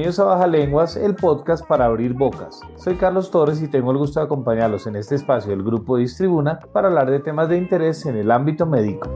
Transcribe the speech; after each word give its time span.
Bienvenidos 0.00 0.20
a 0.20 0.24
Baja 0.24 0.46
Lenguas, 0.46 0.96
el 0.96 1.14
podcast 1.14 1.68
para 1.68 1.84
abrir 1.84 2.14
bocas. 2.14 2.62
Soy 2.76 2.94
Carlos 2.94 3.30
Torres 3.30 3.60
y 3.60 3.68
tengo 3.68 3.90
el 3.92 3.98
gusto 3.98 4.18
de 4.18 4.24
acompañarlos 4.24 4.86
en 4.86 4.96
este 4.96 5.14
espacio 5.14 5.50
del 5.50 5.62
grupo 5.62 5.98
Distribuna 5.98 6.58
para 6.72 6.88
hablar 6.88 7.10
de 7.10 7.20
temas 7.20 7.50
de 7.50 7.58
interés 7.58 8.06
en 8.06 8.16
el 8.16 8.30
ámbito 8.30 8.64
médico. 8.64 9.10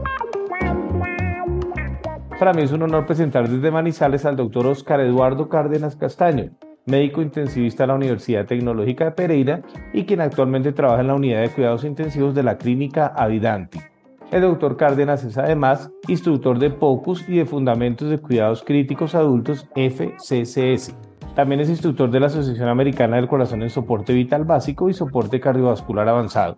Para 2.37 2.53
mí 2.53 2.61
es 2.61 2.71
un 2.71 2.83
honor 2.83 3.07
presentar 3.07 3.49
desde 3.49 3.71
Manizales 3.71 4.25
al 4.25 4.35
doctor 4.35 4.67
Oscar 4.67 4.99
Eduardo 4.99 5.49
Cárdenas 5.49 5.95
Castaño, 5.95 6.51
médico 6.85 7.23
intensivista 7.23 7.81
de 7.81 7.87
la 7.87 7.95
Universidad 7.95 8.45
Tecnológica 8.45 9.05
de 9.05 9.11
Pereira 9.13 9.63
y 9.91 10.05
quien 10.05 10.21
actualmente 10.21 10.71
trabaja 10.71 11.01
en 11.01 11.07
la 11.07 11.15
unidad 11.15 11.41
de 11.41 11.49
cuidados 11.49 11.83
intensivos 11.83 12.35
de 12.35 12.43
la 12.43 12.59
clínica 12.59 13.07
Avidanti. 13.07 13.79
El 14.35 14.41
doctor 14.41 14.75
Cárdenas 14.75 15.23
es 15.23 15.37
además 15.37 15.89
instructor 16.09 16.59
de 16.59 16.69
POCUS 16.69 17.23
y 17.29 17.37
de 17.37 17.45
Fundamentos 17.45 18.09
de 18.09 18.17
Cuidados 18.17 18.63
Críticos 18.63 19.15
Adultos 19.15 19.65
FCCS. 19.75 20.93
También 21.35 21.61
es 21.61 21.69
instructor 21.69 22.11
de 22.11 22.19
la 22.19 22.25
Asociación 22.25 22.67
Americana 22.67 23.15
del 23.15 23.29
Corazón 23.29 23.61
en 23.61 23.69
Soporte 23.69 24.11
Vital 24.11 24.43
Básico 24.43 24.89
y 24.89 24.93
Soporte 24.93 25.39
Cardiovascular 25.39 26.09
Avanzado. 26.09 26.57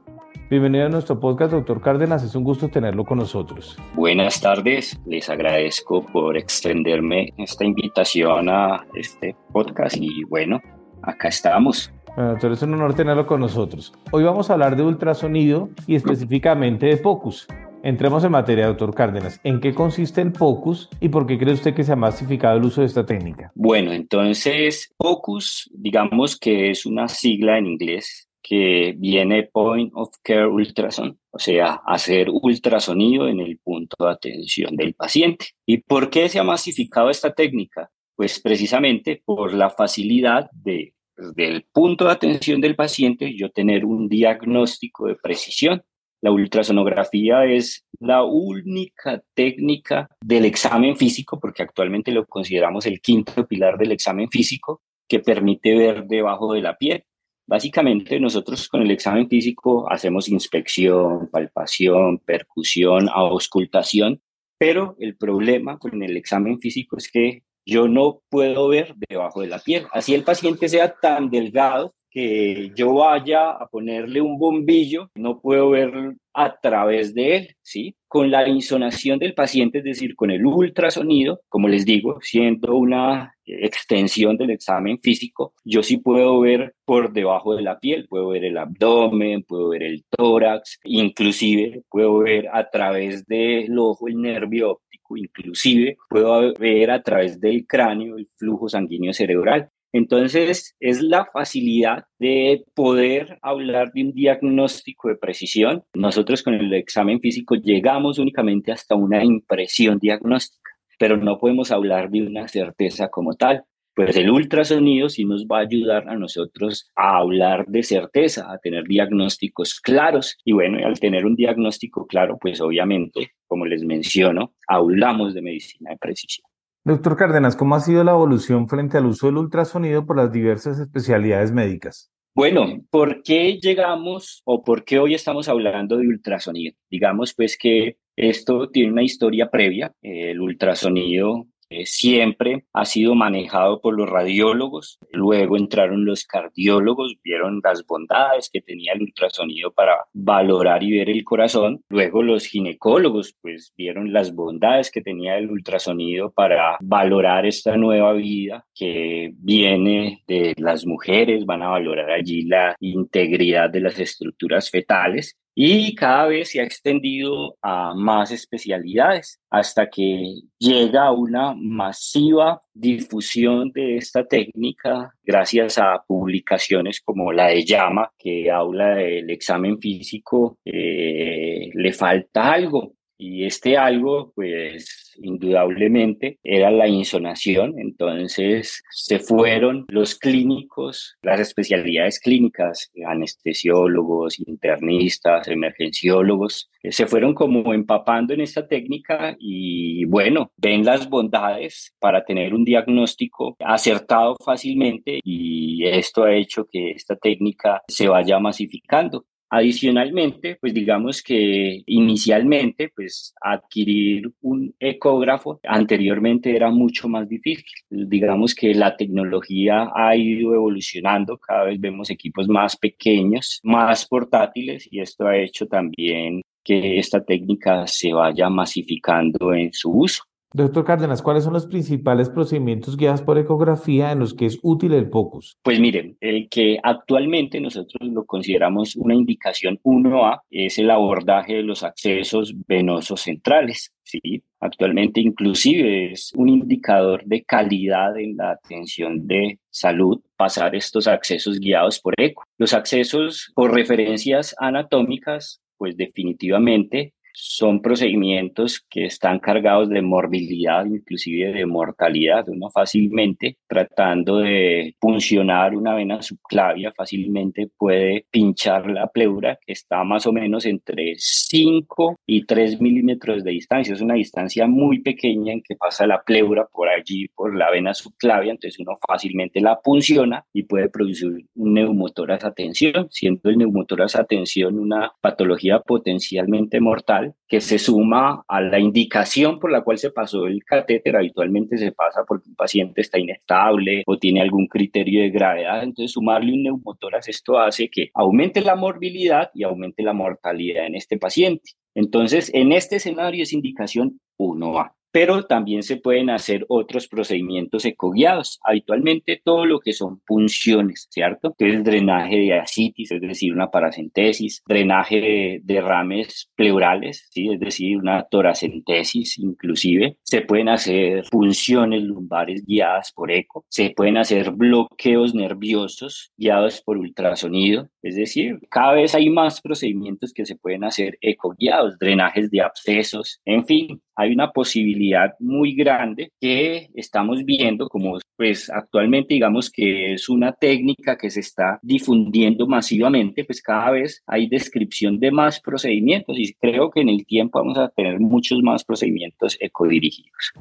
Bienvenido 0.49 0.87
a 0.87 0.89
nuestro 0.89 1.19
podcast, 1.19 1.51
doctor 1.51 1.79
Cárdenas. 1.79 2.23
Es 2.23 2.33
un 2.33 2.43
gusto 2.43 2.67
tenerlo 2.67 3.05
con 3.05 3.19
nosotros. 3.19 3.77
Buenas 3.93 4.41
tardes. 4.41 4.99
Les 5.05 5.29
agradezco 5.29 6.03
por 6.03 6.35
extenderme 6.35 7.31
esta 7.37 7.63
invitación 7.63 8.49
a 8.49 8.87
este 8.95 9.35
podcast 9.53 9.97
y 9.99 10.23
bueno, 10.23 10.59
acá 11.03 11.27
estamos. 11.27 11.93
Bueno, 12.15 12.31
doctor, 12.31 12.53
es 12.53 12.61
un 12.63 12.73
honor 12.73 12.95
tenerlo 12.95 13.27
con 13.27 13.39
nosotros. 13.39 13.93
Hoy 14.11 14.23
vamos 14.23 14.49
a 14.49 14.53
hablar 14.53 14.75
de 14.75 14.81
ultrasonido 14.81 15.69
y 15.85 15.93
específicamente 15.93 16.87
de 16.87 16.97
POCUS. 16.97 17.47
Entremos 17.83 18.23
en 18.23 18.31
materia, 18.31 18.67
doctor 18.67 18.93
Cárdenas. 18.93 19.39
¿En 19.43 19.59
qué 19.59 19.73
consiste 19.73 20.21
el 20.21 20.31
POCUS 20.31 20.89
y 20.99 21.09
por 21.09 21.25
qué 21.27 21.37
cree 21.37 21.53
usted 21.53 21.73
que 21.73 21.83
se 21.83 21.93
ha 21.93 21.95
masificado 21.95 22.57
el 22.57 22.65
uso 22.65 22.81
de 22.81 22.87
esta 22.87 23.05
técnica? 23.05 23.51
Bueno, 23.55 23.91
entonces, 23.91 24.93
POCUS, 24.97 25.69
digamos 25.73 26.37
que 26.37 26.71
es 26.71 26.85
una 26.85 27.07
sigla 27.07 27.57
en 27.57 27.67
inglés 27.67 28.27
que 28.41 28.95
viene 28.97 29.43
Point 29.43 29.91
of 29.93 30.09
Care 30.23 30.47
Ultrasound, 30.47 31.17
o 31.31 31.39
sea, 31.39 31.81
hacer 31.85 32.29
ultrasonido 32.29 33.27
en 33.27 33.41
el 33.41 33.57
punto 33.59 33.95
de 33.99 34.11
atención 34.11 34.75
del 34.75 34.93
paciente. 34.93 35.47
¿Y 35.65 35.77
por 35.77 36.09
qué 36.09 36.29
se 36.29 36.39
ha 36.39 36.43
masificado 36.43 37.09
esta 37.09 37.33
técnica? 37.33 37.91
Pues 38.15 38.39
precisamente 38.39 39.21
por 39.23 39.53
la 39.53 39.69
facilidad 39.69 40.49
de 40.51 40.93
desde 41.17 41.47
el 41.47 41.63
punto 41.63 42.05
de 42.05 42.11
atención 42.11 42.61
del 42.61 42.75
paciente, 42.75 43.35
yo 43.35 43.49
tener 43.49 43.85
un 43.85 44.07
diagnóstico 44.07 45.07
de 45.07 45.15
precisión. 45.15 45.83
La 46.27 46.31
ultrasonografía 46.31 47.45
es 47.45 47.85
la 48.01 48.25
única 48.25 49.23
técnica 49.33 50.09
del 50.19 50.43
examen 50.43 50.97
físico, 50.97 51.39
porque 51.39 51.63
actualmente 51.63 52.11
lo 52.11 52.25
consideramos 52.25 52.85
el 52.85 52.99
quinto 52.99 53.47
pilar 53.47 53.77
del 53.77 53.93
examen 53.93 54.29
físico, 54.29 54.81
que 55.07 55.21
permite 55.21 55.73
ver 55.77 56.03
debajo 56.03 56.51
de 56.51 56.61
la 56.61 56.75
piel. 56.75 57.05
Básicamente 57.47 58.19
nosotros 58.19 58.67
con 58.67 58.81
el 58.81 58.91
examen 58.91 59.29
físico 59.29 59.89
hacemos 59.89 60.27
inspección, 60.27 61.29
palpación, 61.31 62.17
percusión, 62.17 63.07
auscultación, 63.07 64.21
pero 64.59 64.97
el 64.99 65.15
problema 65.15 65.79
con 65.79 66.03
el 66.03 66.17
examen 66.17 66.59
físico 66.59 66.97
es 66.97 67.09
que 67.09 67.43
yo 67.65 67.87
no 67.87 68.19
puedo 68.29 68.67
ver 68.67 68.95
debajo 69.07 69.39
de 69.39 69.47
la 69.47 69.59
piel. 69.59 69.85
Así 69.93 70.13
el 70.13 70.25
paciente 70.25 70.67
sea 70.67 70.93
tan 70.93 71.29
delgado 71.29 71.93
que 72.09 72.71
yo 72.75 72.93
vaya 72.93 73.51
a 73.51 73.67
ponerle 73.67 74.21
un 74.21 74.37
bombillo, 74.37 75.09
no 75.15 75.39
puedo 75.39 75.71
ver 75.71 76.15
a 76.33 76.59
través 76.59 77.13
de 77.13 77.35
él, 77.35 77.55
¿sí? 77.61 77.95
Con 78.07 78.29
la 78.29 78.47
insonación 78.47 79.17
del 79.19 79.33
paciente, 79.33 79.79
es 79.79 79.83
decir, 79.83 80.15
con 80.15 80.29
el 80.29 80.45
ultrasonido, 80.45 81.41
como 81.49 81.67
les 81.67 81.85
digo, 81.85 82.19
siendo 82.21 82.75
una 82.75 83.35
extensión 83.43 84.37
del 84.37 84.51
examen 84.51 84.99
físico, 85.01 85.53
yo 85.63 85.81
sí 85.81 85.97
puedo 85.97 86.39
ver 86.39 86.75
por 86.85 87.11
debajo 87.11 87.55
de 87.55 87.63
la 87.63 87.79
piel, 87.79 88.07
puedo 88.07 88.29
ver 88.29 88.45
el 88.45 88.57
abdomen, 88.57 89.43
puedo 89.43 89.69
ver 89.69 89.83
el 89.83 90.05
tórax, 90.09 90.79
inclusive 90.83 91.83
puedo 91.89 92.19
ver 92.19 92.49
a 92.53 92.69
través 92.69 93.25
del 93.25 93.77
ojo 93.77 94.07
el 94.07 94.21
nervio 94.21 94.71
óptico, 94.71 95.17
inclusive 95.17 95.97
puedo 96.09 96.53
ver 96.53 96.91
a 96.91 97.01
través 97.01 97.39
del 97.39 97.65
cráneo 97.65 98.17
el 98.17 98.29
flujo 98.35 98.69
sanguíneo 98.69 99.13
cerebral. 99.13 99.71
Entonces, 99.97 100.75
es 100.79 101.01
la 101.01 101.25
facilidad 101.25 102.05
de 102.19 102.63
poder 102.75 103.39
hablar 103.41 103.91
de 103.93 104.03
un 104.03 104.13
diagnóstico 104.13 105.07
de 105.09 105.15
precisión. 105.15 105.85
Nosotros 105.95 106.43
con 106.43 106.53
el 106.53 106.71
examen 106.75 107.19
físico 107.19 107.55
llegamos 107.55 108.19
únicamente 108.19 108.71
hasta 108.71 108.93
una 108.93 109.23
impresión 109.23 109.97
diagnóstica, 109.97 110.69
pero 110.99 111.17
no 111.17 111.39
podemos 111.39 111.71
hablar 111.71 112.11
de 112.11 112.21
una 112.21 112.47
certeza 112.47 113.09
como 113.09 113.33
tal. 113.33 113.63
Pues 113.95 114.15
el 114.15 114.29
ultrasonido 114.29 115.09
sí 115.09 115.25
nos 115.25 115.47
va 115.47 115.57
a 115.57 115.61
ayudar 115.61 116.07
a 116.07 116.15
nosotros 116.15 116.91
a 116.95 117.17
hablar 117.17 117.65
de 117.65 117.81
certeza, 117.81 118.51
a 118.51 118.59
tener 118.59 118.83
diagnósticos 118.83 119.79
claros. 119.79 120.37
Y 120.45 120.51
bueno, 120.51 120.77
al 120.85 120.99
tener 120.99 121.25
un 121.25 121.35
diagnóstico 121.35 122.05
claro, 122.05 122.37
pues 122.39 122.61
obviamente, 122.61 123.31
como 123.47 123.65
les 123.65 123.83
menciono, 123.83 124.53
hablamos 124.67 125.33
de 125.33 125.41
medicina 125.41 125.89
de 125.89 125.97
precisión. 125.97 126.47
Doctor 126.87 127.17
Cárdenas, 127.17 127.57
¿cómo 127.57 127.75
ha 127.75 127.81
sido 127.81 128.01
la 128.05 128.13
evolución 128.13 128.69
frente 128.69 128.97
al 128.97 129.07
uso 129.07 129.27
del 129.27 129.35
ultrasonido 129.35 130.05
por 130.05 130.15
las 130.15 130.31
diversas 130.31 130.79
especialidades 130.79 131.51
médicas? 131.51 132.13
Bueno, 132.33 132.81
¿por 132.89 133.23
qué 133.23 133.59
llegamos 133.61 134.41
o 134.45 134.63
por 134.63 134.85
qué 134.85 134.97
hoy 134.97 135.13
estamos 135.13 135.49
hablando 135.49 135.97
de 135.97 136.07
ultrasonido? 136.07 136.77
Digamos 136.89 137.33
pues 137.35 137.57
que 137.57 137.97
esto 138.15 138.69
tiene 138.69 138.93
una 138.93 139.03
historia 139.03 139.51
previa. 139.51 139.91
El 140.01 140.39
ultrasonido 140.39 141.47
eh, 141.69 141.85
siempre 141.85 142.65
ha 142.73 142.85
sido 142.85 143.15
manejado 143.15 143.81
por 143.81 143.97
los 143.97 144.09
radiólogos, 144.09 144.99
luego 145.11 145.57
entraron 145.57 146.05
los 146.05 146.25
cardiólogos, 146.25 147.15
vieron 147.23 147.61
las 147.63 147.85
bondades 147.85 148.49
que 148.51 148.61
tenía 148.61 148.93
el 148.93 149.01
ultrasonido 149.01 149.71
para 149.71 150.05
valorar 150.13 150.83
y 150.83 150.97
ver 150.97 151.09
el 151.09 151.23
corazón, 151.23 151.81
luego 151.89 152.23
los 152.23 152.45
ginecólogos 152.45 153.35
pues 153.41 153.73
vieron 153.77 154.13
las 154.13 154.33
bondades 154.33 154.91
que 154.91 155.01
tenía 155.01 155.37
el 155.37 155.49
ultrasonido 155.51 156.31
para 156.31 156.77
valorar 156.79 157.45
esta 157.45 157.75
nueva 157.75 158.13
vida 158.13 158.65
que 158.73 159.31
viene 159.33 160.23
de 160.27 160.53
las 160.57 160.85
mujeres, 160.85 161.45
van 161.45 161.63
a 161.63 161.69
valorar 161.69 162.11
allí 162.11 162.43
la 162.43 162.75
integridad 162.79 163.69
de 163.69 163.81
las 163.81 163.99
estructuras 163.99 164.69
fetales 164.69 165.37
y 165.59 165.95
cada 165.95 166.27
vez 166.27 166.51
se 166.51 166.59
ha 166.59 166.63
extendido 166.63 167.57
a 167.63 167.95
más 167.95 168.29
especialidades 168.29 169.39
hasta 169.49 169.89
que 169.89 170.35
llega 170.59 171.11
una 171.11 171.55
masiva 171.55 172.61
difusión 172.75 173.71
de 173.71 173.97
esta 173.97 174.23
técnica 174.23 175.15
gracias 175.23 175.79
a 175.79 176.03
publicaciones 176.05 177.01
como 177.01 177.31
la 177.31 177.47
de 177.47 177.65
Llama, 177.65 178.11
que 178.19 178.51
habla 178.51 178.89
del 178.97 179.31
examen 179.31 179.79
físico, 179.79 180.59
eh, 180.63 181.71
le 181.73 181.91
falta 181.91 182.53
algo, 182.53 182.93
y 183.17 183.45
este 183.45 183.77
algo, 183.77 184.31
pues 184.35 185.15
indudablemente 185.21 186.39
era 186.43 186.71
la 186.71 186.87
insonación. 186.87 187.79
Entonces 187.79 188.83
se 188.91 189.19
fueron 189.19 189.85
los 189.89 190.15
clínicos, 190.15 191.17
las 191.21 191.39
especialidades 191.39 192.19
clínicas, 192.19 192.91
anestesiólogos, 193.05 194.39
internistas, 194.39 195.47
emergenciólogos, 195.47 196.69
se 196.91 197.07
fueron 197.07 197.33
como 197.33 197.73
empapando 197.73 198.33
en 198.33 198.41
esta 198.41 198.67
técnica 198.67 199.35
y 199.39 200.05
bueno, 200.05 200.51
ven 200.57 200.85
las 200.85 201.09
bondades 201.09 201.93
para 201.99 202.23
tener 202.23 202.53
un 202.53 202.63
diagnóstico 202.63 203.55
acertado 203.59 204.35
fácilmente 204.43 205.19
y 205.23 205.85
esto 205.85 206.23
ha 206.23 206.33
hecho 206.33 206.65
que 206.71 206.91
esta 206.91 207.15
técnica 207.15 207.81
se 207.87 208.07
vaya 208.07 208.39
masificando. 208.39 209.25
Adicionalmente, 209.49 210.57
pues 210.59 210.73
digamos 210.73 211.23
que 211.23 211.81
inicialmente, 211.85 212.91
pues 212.93 213.33
adquirir 213.41 214.29
un 214.41 214.75
ecógrafo 214.77 215.61
anteriormente 215.63 216.53
era 216.53 216.69
mucho 216.69 217.07
más 217.07 217.29
difícil. 217.29 217.65
Digamos 217.89 218.53
que 218.53 218.73
la 218.73 218.97
tecnología 218.97 219.89
ha 219.95 220.15
ido 220.17 220.53
evolucionando, 220.53 221.37
cada 221.37 221.63
vez 221.63 221.79
vemos 221.79 222.09
equipos 222.09 222.49
más 222.49 222.75
pequeños, 222.75 223.61
más 223.63 224.05
portátiles 224.05 224.85
y 224.91 224.99
esto 224.99 225.25
ha 225.27 225.37
hecho 225.37 225.65
también 225.65 226.41
que 226.61 226.99
esta 226.99 227.23
técnica 227.23 227.87
se 227.87 228.11
vaya 228.11 228.49
masificando 228.49 229.53
en 229.53 229.71
su 229.71 229.91
uso. 229.91 230.26
Doctor 230.53 230.85
Cárdenas, 230.85 231.21
¿cuáles 231.21 231.43
son 231.43 231.51
los 231.51 231.67
principales 231.67 232.29
procedimientos 232.29 232.95
guiados 232.95 233.21
por 233.21 233.37
ecografía 233.37 234.13
en 234.13 234.19
los 234.19 234.33
que 234.33 234.45
es 234.45 234.57
útil 234.63 234.93
el 234.93 235.09
POCUS? 235.09 235.57
Pues 235.61 235.77
miren, 235.81 236.17
el 236.21 236.47
que 236.47 236.79
actualmente 236.81 237.59
nosotros 237.59 238.09
lo 238.09 238.25
consideramos 238.25 238.95
una 238.95 239.13
indicación 239.13 239.77
1A 239.83 240.43
es 240.49 240.79
el 240.79 240.89
abordaje 240.89 241.55
de 241.55 241.63
los 241.63 241.83
accesos 241.83 242.55
venosos 242.65 243.21
centrales. 243.21 243.93
¿sí? 244.03 244.41
Actualmente 244.61 245.19
inclusive 245.19 246.13
es 246.13 246.31
un 246.33 246.47
indicador 246.47 247.25
de 247.25 247.43
calidad 247.43 248.17
en 248.17 248.37
la 248.37 248.51
atención 248.51 249.27
de 249.27 249.59
salud 249.69 250.21
pasar 250.37 250.75
estos 250.75 251.09
accesos 251.09 251.59
guiados 251.59 251.99
por 251.99 252.13
eco. 252.17 252.43
Los 252.57 252.73
accesos 252.73 253.51
por 253.53 253.73
referencias 253.73 254.55
anatómicas, 254.59 255.61
pues 255.77 255.97
definitivamente 255.97 257.13
son 257.39 257.83
procedimientos 257.83 258.83
que 258.89 259.05
están 259.05 259.37
cargados 259.37 259.89
de 259.89 260.01
morbilidad, 260.01 260.85
inclusive 260.85 261.53
de 261.53 261.67
mortalidad. 261.67 262.49
Uno 262.49 262.71
fácilmente, 262.71 263.57
tratando 263.67 264.39
de 264.39 264.95
puncionar 264.99 265.75
una 265.75 265.93
vena 265.93 266.21
subclavia, 266.23 266.91
fácilmente 266.97 267.69
puede 267.77 268.25
pinchar 268.31 268.89
la 268.89 269.07
pleura, 269.07 269.59
que 269.63 269.73
está 269.73 270.03
más 270.03 270.25
o 270.25 270.33
menos 270.33 270.65
entre 270.65 271.13
5 271.17 272.15
y 272.25 272.45
3 272.45 272.81
milímetros 272.81 273.43
de 273.43 273.51
distancia. 273.51 273.93
Es 273.93 274.01
una 274.01 274.15
distancia 274.15 274.65
muy 274.65 275.01
pequeña 275.03 275.53
en 275.53 275.61
que 275.61 275.75
pasa 275.75 276.07
la 276.07 276.23
pleura 276.23 276.65
por 276.65 276.89
allí, 276.89 277.27
por 277.35 277.55
la 277.55 277.69
vena 277.69 277.93
subclavia, 277.93 278.51
entonces 278.51 278.79
uno 278.79 278.97
fácilmente 279.07 279.61
la 279.61 279.79
punciona 279.79 280.43
y 280.51 280.63
puede 280.63 280.89
producir 280.89 281.45
un 281.53 281.73
neumotoras 281.75 282.43
a 282.43 282.53
tensión, 282.53 283.07
siendo 283.11 283.51
el 283.51 283.59
neumotoras 283.59 284.15
a 284.15 284.23
tensión 284.23 284.79
una 284.79 285.11
patología 285.21 285.79
potencialmente 285.81 286.79
mortal 286.79 287.26
que 287.47 287.61
se 287.61 287.79
suma 287.79 288.43
a 288.47 288.61
la 288.61 288.79
indicación 288.79 289.59
por 289.59 289.71
la 289.71 289.81
cual 289.81 289.97
se 289.97 290.11
pasó 290.11 290.47
el 290.47 290.63
catéter. 290.63 291.15
Habitualmente 291.15 291.77
se 291.77 291.91
pasa 291.91 292.23
porque 292.27 292.49
un 292.49 292.55
paciente 292.55 293.01
está 293.01 293.19
inestable 293.19 294.03
o 294.05 294.17
tiene 294.17 294.41
algún 294.41 294.67
criterio 294.67 295.21
de 295.21 295.29
gravedad. 295.29 295.83
Entonces, 295.83 296.11
sumarle 296.11 296.53
un 296.53 296.63
neumotoras, 296.63 297.27
esto 297.27 297.59
hace 297.59 297.89
que 297.89 298.09
aumente 298.13 298.61
la 298.61 298.75
morbilidad 298.75 299.49
y 299.53 299.63
aumente 299.63 300.03
la 300.03 300.13
mortalidad 300.13 300.85
en 300.85 300.95
este 300.95 301.17
paciente. 301.17 301.71
Entonces, 301.95 302.51
en 302.53 302.71
este 302.71 302.97
escenario 302.97 303.43
es 303.43 303.53
indicación 303.53 304.19
1A 304.37 304.96
pero 305.17 305.47
también 305.47 305.81
se 305.81 305.97
pueden 305.97 306.29
hacer 306.29 306.63
otros 306.69 307.07
procedimientos 307.07 307.85
ecoguiados. 307.85 308.59
Habitualmente 308.63 309.41
todo 309.43 309.65
lo 309.65 309.79
que 309.79 309.91
son 309.91 310.19
punciones, 310.19 311.07
¿cierto? 311.09 311.55
Entonces 311.57 311.83
drenaje 311.83 312.35
de 312.35 312.53
ascitis, 312.53 313.09
es 313.09 313.21
decir, 313.21 313.51
una 313.51 313.71
paracentesis, 313.71 314.61
drenaje 314.67 315.15
de 315.19 315.61
derrames 315.63 316.51
pleurales, 316.55 317.27
¿sí? 317.31 317.49
Es 317.51 317.59
decir, 317.59 317.97
una 317.97 318.27
toracentesis 318.29 319.39
inclusive. 319.39 320.19
Se 320.21 320.41
pueden 320.41 320.69
hacer 320.69 321.23
punciones 321.31 322.03
lumbares 322.03 322.63
guiadas 322.63 323.11
por 323.11 323.31
eco. 323.31 323.65
Se 323.69 323.89
pueden 323.89 324.17
hacer 324.17 324.51
bloqueos 324.51 325.33
nerviosos 325.33 326.31
guiados 326.37 326.79
por 326.83 326.95
ultrasonido. 326.99 327.89
Es 328.03 328.15
decir, 328.17 328.59
cada 328.69 328.93
vez 328.93 329.15
hay 329.15 329.31
más 329.31 329.61
procedimientos 329.61 330.31
que 330.31 330.45
se 330.45 330.55
pueden 330.55 330.83
hacer 330.83 331.17
ecoguiados, 331.21 331.97
drenajes 331.97 332.51
de 332.51 332.61
abscesos, 332.61 333.41
en 333.45 333.65
fin, 333.65 333.99
hay 334.17 334.33
una 334.33 334.51
posibilidad 334.51 335.33
muy 335.39 335.75
grande 335.75 336.31
que 336.41 336.89
estamos 336.95 337.45
viendo 337.45 337.87
como 337.87 338.17
pues 338.35 338.69
actualmente 338.69 339.35
digamos 339.35 339.71
que 339.71 340.13
es 340.13 340.27
una 340.27 340.51
técnica 340.51 341.17
que 341.17 341.29
se 341.29 341.39
está 341.39 341.79
difundiendo 341.81 342.67
masivamente, 342.67 343.45
pues 343.45 343.61
cada 343.61 343.91
vez 343.91 344.23
hay 344.27 344.47
descripción 344.47 345.19
de 345.19 345.31
más 345.31 345.59
procedimientos 345.59 346.37
y 346.37 346.53
creo 346.53 346.89
que 346.91 347.01
en 347.01 347.09
el 347.09 347.25
tiempo 347.25 347.59
vamos 347.59 347.77
a 347.77 347.89
tener 347.89 348.19
muchos 348.19 348.61
más 348.61 348.83
procedimientos 348.83 349.57
ecodirigidos. 349.59 350.53